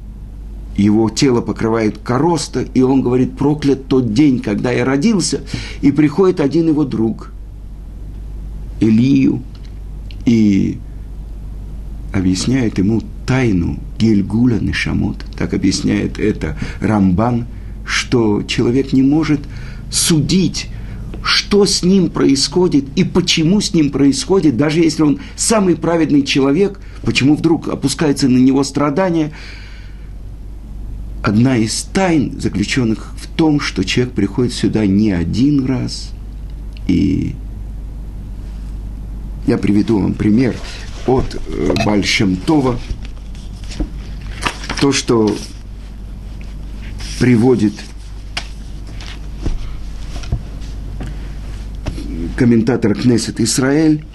его 0.75 1.09
тело 1.09 1.41
покрывает 1.41 1.97
короста, 1.97 2.65
и 2.73 2.81
он 2.81 3.01
говорит, 3.01 3.37
проклят 3.37 3.87
тот 3.87 4.13
день, 4.13 4.39
когда 4.39 4.71
я 4.71 4.85
родился, 4.85 5.41
и 5.81 5.91
приходит 5.91 6.39
один 6.39 6.67
его 6.67 6.83
друг, 6.83 7.31
Илию, 8.79 9.41
и 10.25 10.77
объясняет 12.13 12.77
ему 12.77 13.01
тайну 13.27 13.79
Гильгуля 13.99 14.59
Нишамот. 14.59 15.23
Так 15.37 15.53
объясняет 15.53 16.17
это 16.17 16.57
Рамбан, 16.81 17.45
что 17.85 18.41
человек 18.43 18.93
не 18.93 19.03
может 19.03 19.41
судить, 19.91 20.69
что 21.21 21.65
с 21.65 21.83
ним 21.83 22.09
происходит 22.09 22.85
и 22.95 23.03
почему 23.03 23.61
с 23.61 23.73
ним 23.73 23.91
происходит, 23.91 24.57
даже 24.57 24.79
если 24.79 25.03
он 25.03 25.19
самый 25.35 25.75
праведный 25.75 26.23
человек, 26.23 26.79
почему 27.03 27.35
вдруг 27.35 27.67
опускается 27.67 28.27
на 28.27 28.37
него 28.37 28.63
страдания– 28.63 29.31
одна 31.27 31.57
из 31.57 31.83
тайн, 31.93 32.39
заключенных 32.39 33.13
в 33.17 33.27
том, 33.27 33.59
что 33.59 33.83
человек 33.83 34.13
приходит 34.13 34.53
сюда 34.53 34.85
не 34.85 35.11
один 35.11 35.65
раз. 35.65 36.11
И 36.87 37.35
я 39.45 39.57
приведу 39.57 39.99
вам 39.99 40.13
пример 40.13 40.55
от 41.05 41.35
э, 41.35 41.73
Бальшемтова. 41.85 42.79
То, 44.79 44.91
что 44.91 45.35
приводит 47.19 47.73
комментатор 52.37 52.93
Кнессет 52.95 53.39
Израиль. 53.39 54.05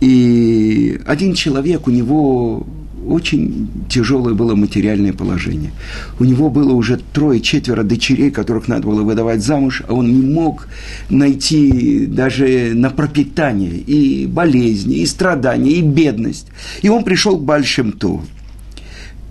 И 0.00 1.00
один 1.06 1.34
человек, 1.34 1.86
у 1.86 1.90
него 1.90 2.66
очень 3.06 3.68
тяжелое 3.88 4.34
было 4.34 4.54
материальное 4.54 5.12
положение. 5.12 5.70
У 6.18 6.24
него 6.24 6.50
было 6.50 6.72
уже 6.72 6.98
трое-четверо 7.12 7.82
дочерей, 7.84 8.30
которых 8.30 8.68
надо 8.68 8.88
было 8.88 9.02
выдавать 9.02 9.42
замуж, 9.42 9.82
а 9.86 9.94
он 9.94 10.12
не 10.12 10.34
мог 10.34 10.66
найти 11.08 12.06
даже 12.06 12.72
на 12.74 12.90
пропитание 12.90 13.76
и 13.76 14.26
болезни, 14.26 14.96
и 14.96 15.06
страдания, 15.06 15.72
и 15.72 15.82
бедность. 15.82 16.48
И 16.82 16.88
он 16.88 17.04
пришел 17.04 17.38
к 17.38 17.44
Большим-Ту. 17.44 18.22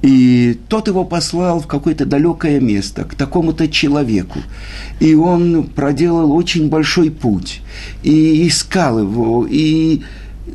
И 0.06 0.60
тот 0.70 0.88
его 0.88 1.04
послал 1.04 1.60
в 1.60 1.65
какое-то 1.65 2.06
далекое 2.06 2.60
место, 2.60 3.06
к 3.06 3.15
такому-то 3.15 3.68
человеку. 3.68 4.38
И 5.00 5.15
он 5.15 5.63
проделал 5.63 6.32
очень 6.32 6.70
большой 6.70 7.10
путь. 7.10 7.62
И 8.04 8.48
искал 8.48 9.00
его, 9.00 9.48
и 9.50 10.04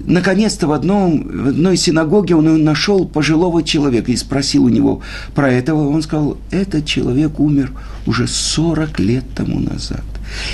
наконец-то 0.05 0.69
в, 0.69 0.73
одном, 0.73 1.27
в 1.27 1.49
одной 1.49 1.77
синагоге 1.77 2.37
он 2.37 2.63
нашел 2.63 3.07
пожилого 3.07 3.65
человека 3.65 4.13
и 4.13 4.17
спросил 4.17 4.67
у 4.67 4.69
него 4.69 5.03
про 5.35 5.51
этого. 5.51 5.89
Он 5.89 6.01
сказал, 6.03 6.37
этот 6.53 6.87
человек 6.87 7.41
умер 7.41 7.73
уже 8.07 8.29
40 8.29 9.01
лет 9.01 9.25
тому 9.35 9.59
назад. 9.59 10.05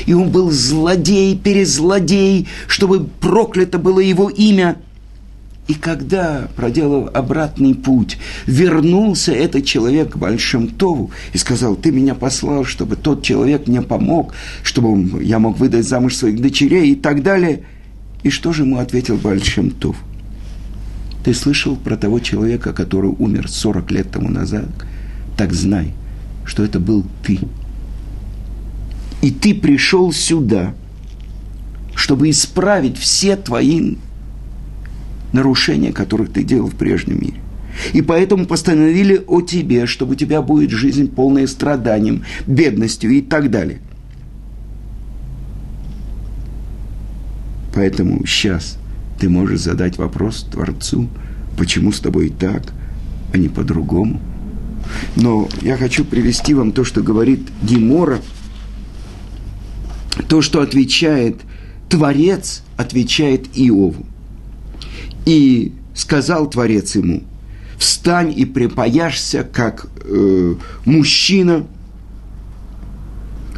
И 0.07 0.15
он 0.15 0.31
был 0.31 0.51
злодей, 0.51 1.37
перезлодей, 1.37 2.49
чтобы 2.67 3.05
проклято 3.05 3.79
было 3.79 4.01
его 4.01 4.31
имя. 4.31 4.77
И 5.68 5.74
когда, 5.74 6.48
проделав 6.55 7.14
обратный 7.14 7.74
путь, 7.74 8.18
вернулся 8.46 9.33
этот 9.33 9.64
человек 9.64 10.12
к 10.12 10.16
Большим 10.16 10.68
Тову 10.68 11.11
и 11.33 11.38
сказал, 11.38 11.74
ты 11.74 11.90
меня 11.90 12.14
послал, 12.14 12.64
чтобы 12.64 12.94
тот 12.94 13.22
человек 13.22 13.66
мне 13.66 13.83
помог, 13.83 14.33
чтобы 14.62 15.22
я 15.24 15.40
мог 15.40 15.59
выдать 15.59 15.87
замуж 15.87 16.14
своих 16.14 16.40
дочерей 16.40 16.92
и 16.92 16.94
так 16.94 17.22
далее– 17.22 17.62
и 18.26 18.29
что 18.29 18.52
же 18.52 18.64
ему 18.64 18.79
ответил 18.79 19.16
Большим 19.16 19.70
Тув? 19.70 19.96
Ты 21.24 21.33
слышал 21.33 21.76
про 21.76 21.96
того 21.96 22.18
человека, 22.18 22.72
который 22.72 23.11
умер 23.11 23.48
40 23.48 23.88
лет 23.92 24.11
тому 24.11 24.29
назад? 24.29 24.66
Так 25.37 25.52
знай, 25.52 25.94
что 26.44 26.64
это 26.64 26.81
был 26.81 27.05
ты. 27.22 27.38
И 29.22 29.31
ты 29.31 29.55
пришел 29.55 30.11
сюда, 30.11 30.74
чтобы 31.94 32.29
исправить 32.31 32.98
все 32.98 33.37
твои 33.37 33.94
нарушения, 35.37 35.92
которых 35.92 36.33
ты 36.33 36.42
делал 36.42 36.68
в 36.68 36.75
прежнем 36.75 37.20
мире. 37.20 37.40
И 37.92 38.03
поэтому 38.03 38.46
постановили 38.46 39.22
о 39.27 39.42
тебе, 39.42 39.87
чтобы 39.87 40.12
у 40.12 40.16
тебя 40.16 40.42
будет 40.42 40.70
жизнь 40.70 41.09
полная 41.09 41.46
страданием, 41.46 42.25
бедностью 42.46 43.11
и 43.11 43.20
так 43.20 43.51
далее. 43.51 43.81
Поэтому 47.75 48.27
сейчас 48.27 48.79
ты 49.20 49.29
можешь 49.29 49.61
задать 49.61 49.99
вопрос 49.99 50.46
Творцу, 50.51 51.09
почему 51.59 51.92
с 51.92 52.01
тобой 52.01 52.31
так, 52.31 52.72
а 53.33 53.37
не 53.37 53.49
по-другому. 53.49 54.20
Но 55.16 55.49
я 55.61 55.77
хочу 55.77 56.05
привести 56.05 56.55
вам 56.55 56.72
то, 56.72 56.85
что 56.85 57.03
говорит 57.03 57.40
Гемора, 57.62 58.20
то, 60.29 60.40
что 60.40 60.62
отвечает 60.62 61.37
Творец, 61.90 62.62
отвечает 62.79 63.46
Иову. 63.59 64.07
И 65.27 65.73
сказал 65.95 66.49
Творец 66.49 66.95
ему, 66.97 67.23
встань 67.79 68.33
и 68.35 68.47
припаяшься, 68.47 69.45
как 69.45 69.89
э, 70.05 70.55
мужчина, 70.87 71.67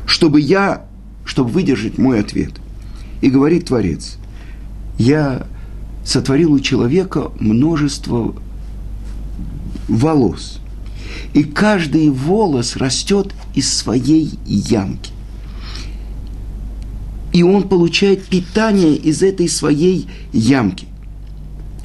чтобы 0.07 0.41
я, 0.41 0.87
чтобы 1.25 1.51
выдержать 1.51 1.99
мой 1.99 2.21
ответ– 2.21 2.55
и 3.21 3.31
говорит 3.31 3.67
Творец, 3.67 4.17
я 4.99 5.47
сотворил 6.05 6.53
у 6.53 6.61
человека 6.61 7.33
множество 7.41 8.35
волос. 9.89 10.61
И 11.35 11.43
каждый 11.43 12.11
волос 12.11 12.77
растет 12.77 13.35
из 13.55 13.73
своей 13.73 14.39
ямки. 14.47 15.13
И 17.33 17.43
он 17.43 17.69
получает 17.69 18.25
питание 18.25 18.95
из 18.95 19.23
этой 19.23 19.49
своей 19.49 20.09
ямки. 20.33 20.87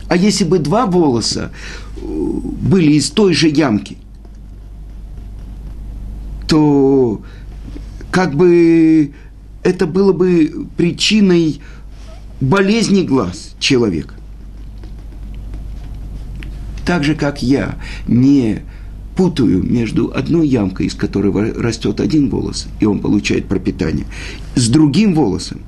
А 0.08 0.16
если 0.16 0.44
бы 0.44 0.60
два 0.60 0.86
волоса 0.86 1.52
э, 1.96 2.00
были 2.02 2.94
из 2.94 3.10
той 3.10 3.34
же 3.34 3.48
ямки, 3.48 3.98
то 6.48 7.22
как 8.12 8.36
бы 8.36 9.14
это 9.64 9.88
было 9.88 10.14
бы 10.14 10.68
причиной 10.78 11.62
болезни 12.42 13.04
глаз 13.04 13.56
человека. 13.60 14.16
Так 16.86 17.04
же, 17.04 17.16
как 17.16 17.42
я 17.42 17.80
не 18.08 18.62
путаю 19.16 19.64
между 19.64 20.12
одной 20.14 20.48
ямкой, 20.48 20.88
из 20.88 20.96
которой 20.96 21.32
растет 21.54 22.00
один 22.00 22.30
волос, 22.30 22.68
и 22.80 22.86
он 22.86 23.00
получает 23.00 23.48
пропитание, 23.48 24.06
с 24.56 24.68
другим 24.70 25.14
волосом, 25.14 25.62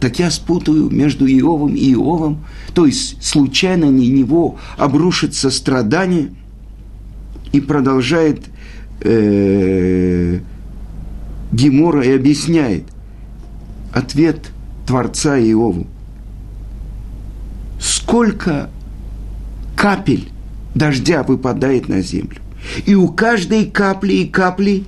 так 0.00 0.18
я 0.18 0.30
спутаю 0.30 0.90
между 0.90 1.26
Иовом 1.26 1.74
и 1.74 1.92
Иовом, 1.92 2.44
то 2.74 2.86
есть 2.86 3.22
случайно 3.22 3.90
на 3.90 3.98
него 4.00 4.56
обрушится 4.76 5.50
страдание 5.50 6.30
и 7.52 7.60
продолжает 7.60 8.44
э, 9.02 10.40
Гемора 11.52 12.02
и 12.02 12.10
объясняет– 12.12 12.84
ответ 13.92 14.50
Творца 14.86 15.38
Иову. 15.38 15.86
Сколько 17.80 18.70
капель 19.76 20.28
дождя 20.74 21.22
выпадает 21.22 21.88
на 21.88 22.02
землю. 22.02 22.38
И 22.84 22.94
у 22.94 23.08
каждой 23.08 23.66
капли 23.66 24.14
и 24.14 24.28
капли 24.28 24.84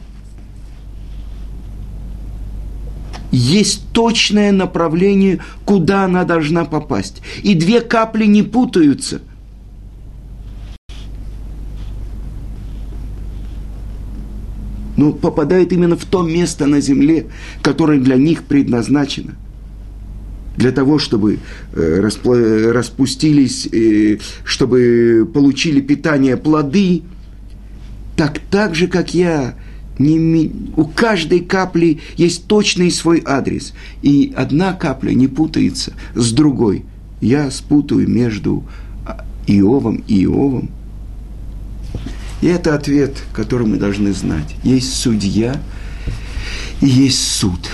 есть 3.32 3.82
точное 3.92 4.52
направление, 4.52 5.40
куда 5.64 6.04
она 6.04 6.24
должна 6.24 6.64
попасть. 6.64 7.22
И 7.42 7.54
две 7.54 7.80
капли 7.80 8.26
не 8.26 8.42
путаются. 8.42 9.22
Но 14.96 15.12
попадает 15.12 15.72
именно 15.72 15.96
в 15.96 16.04
то 16.04 16.22
место 16.22 16.66
на 16.66 16.80
земле, 16.80 17.26
которое 17.62 17.98
для 17.98 18.16
них 18.16 18.44
предназначено 18.44 19.34
для 20.56 20.70
того, 20.70 20.98
чтобы 20.98 21.38
э, 21.72 22.00
распустились, 22.72 23.66
э, 23.72 24.18
чтобы 24.44 25.26
получили 25.32 25.80
питание 25.80 26.36
плоды, 26.36 27.02
так 28.16 28.38
так 28.50 28.74
же, 28.74 28.86
как 28.86 29.14
я, 29.14 29.54
не, 29.98 30.52
у 30.76 30.84
каждой 30.84 31.40
капли 31.40 32.00
есть 32.16 32.46
точный 32.46 32.90
свой 32.90 33.22
адрес. 33.24 33.74
И 34.02 34.32
одна 34.36 34.72
капля 34.72 35.12
не 35.12 35.28
путается 35.28 35.92
с 36.14 36.32
другой. 36.32 36.84
Я 37.20 37.50
спутаю 37.50 38.08
между 38.08 38.64
а, 39.06 39.24
Иовом 39.46 40.02
и 40.08 40.22
Иовом. 40.22 40.70
И 42.40 42.46
это 42.46 42.74
ответ, 42.74 43.22
который 43.32 43.66
мы 43.66 43.76
должны 43.76 44.12
знать. 44.12 44.56
Есть 44.64 44.94
судья 44.94 45.60
и 46.80 46.86
есть 46.86 47.22
суд. 47.22 47.70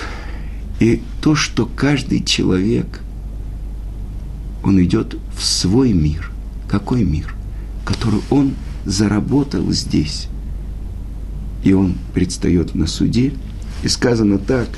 И 0.80 1.00
то, 1.22 1.34
что 1.34 1.66
каждый 1.66 2.22
человек, 2.22 3.00
он 4.62 4.82
идет 4.82 5.16
в 5.34 5.44
свой 5.44 5.92
мир. 5.92 6.30
Какой 6.68 7.04
мир? 7.04 7.34
Который 7.86 8.20
он 8.28 8.54
заработал 8.84 9.72
здесь 9.72 10.28
и 11.64 11.72
он 11.72 11.94
предстает 12.14 12.74
на 12.74 12.86
суде, 12.86 13.32
и 13.82 13.88
сказано 13.88 14.38
так, 14.38 14.68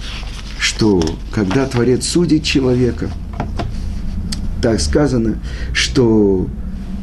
что 0.58 1.02
когда 1.32 1.66
Творец 1.66 2.06
судит 2.06 2.44
человека, 2.44 3.10
так 4.62 4.80
сказано, 4.80 5.40
что 5.72 6.48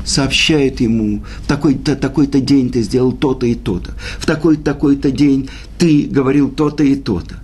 сообщает 0.06 0.80
ему, 0.80 1.24
в 1.44 1.48
такой-то 1.48 1.96
такой-то 1.96 2.40
день 2.40 2.70
ты 2.70 2.82
сделал 2.82 3.12
то-то 3.12 3.46
и 3.46 3.56
то-то, 3.56 3.94
в 4.20 4.26
такой-то 4.26 4.64
такой-то 4.64 5.12
день 5.12 5.50
ты 5.78 6.04
говорил 6.04 6.50
то-то 6.50 6.84
и 6.84 6.96
то-то. 6.96 7.36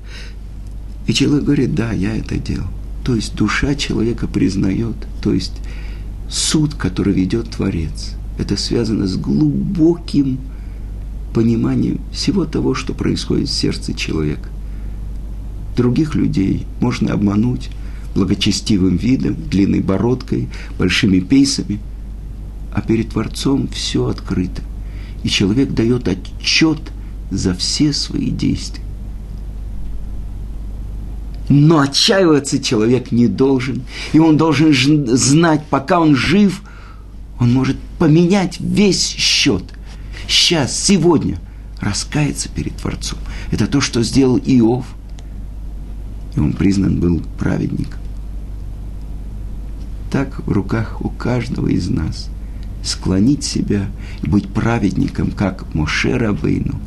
И 1.07 1.13
человек 1.13 1.43
говорит, 1.43 1.75
да, 1.75 1.91
я 1.91 2.15
это 2.15 2.37
делал. 2.37 2.67
То 3.03 3.15
есть 3.15 3.35
душа 3.35 3.75
человека 3.75 4.27
признает, 4.27 4.95
то 5.21 5.33
есть 5.33 5.53
суд, 6.29 6.75
который 6.75 7.13
ведет 7.13 7.49
Творец, 7.49 8.13
это 8.37 8.55
связано 8.55 9.07
с 9.07 9.17
глубоким 9.17 10.39
пониманием 11.33 11.99
всего 12.11 12.45
того, 12.45 12.73
что 12.75 12.93
происходит 12.93 13.49
в 13.49 13.53
сердце 13.53 13.93
человека. 13.93 14.49
Других 15.75 16.15
людей 16.15 16.65
можно 16.79 17.13
обмануть 17.13 17.69
благочестивым 18.15 18.95
видом, 18.95 19.35
длинной 19.49 19.81
бородкой, 19.81 20.49
большими 20.77 21.19
пейсами, 21.19 21.79
а 22.71 22.81
перед 22.81 23.09
Творцом 23.09 23.67
все 23.69 24.07
открыто. 24.07 24.61
И 25.23 25.29
человек 25.29 25.71
дает 25.71 26.07
отчет 26.07 26.79
за 27.31 27.55
все 27.55 27.91
свои 27.91 28.29
действия. 28.29 28.83
Но 31.49 31.79
отчаиваться 31.79 32.59
человек 32.59 33.11
не 33.11 33.27
должен. 33.27 33.81
И 34.13 34.19
он 34.19 34.37
должен 34.37 35.07
знать, 35.17 35.63
пока 35.69 35.99
он 35.99 36.15
жив, 36.15 36.61
он 37.39 37.51
может 37.51 37.77
поменять 37.97 38.59
весь 38.59 39.07
счет– 39.07 39.63
сейчас, 40.27 40.77
сегодня 40.77 41.37
раскаяться 41.79 42.49
перед 42.49 42.75
Творцом. 42.77 43.19
Это 43.51 43.67
то, 43.67 43.81
что 43.81 44.03
сделал 44.03 44.37
Иов. 44.37 44.85
И 46.35 46.39
он 46.39 46.53
признан 46.53 46.99
был 46.99 47.21
праведником. 47.37 47.99
Так 50.11 50.45
в 50.45 50.51
руках 50.51 51.03
у 51.03 51.09
каждого 51.09 51.67
из 51.67 51.89
нас 51.89 52.29
склонить 52.83 53.43
себя 53.43 53.87
и 54.21 54.29
быть 54.29 54.47
праведником, 54.49 55.31
как 55.31 55.73
Моше 55.73 56.17
Рабейну, 56.17 56.79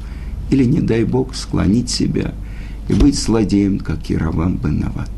или, 0.51 0.64
не 0.64 0.81
дай 0.81 1.05
Бог, 1.05 1.35
склонить 1.35 1.90
себя 1.90 2.35
и 2.88 2.94
быть 2.94 3.18
злодеем, 3.18 3.79
как 3.79 4.09
Яровам 4.11 4.57
бен 4.57 4.81
Нават. 4.81 5.11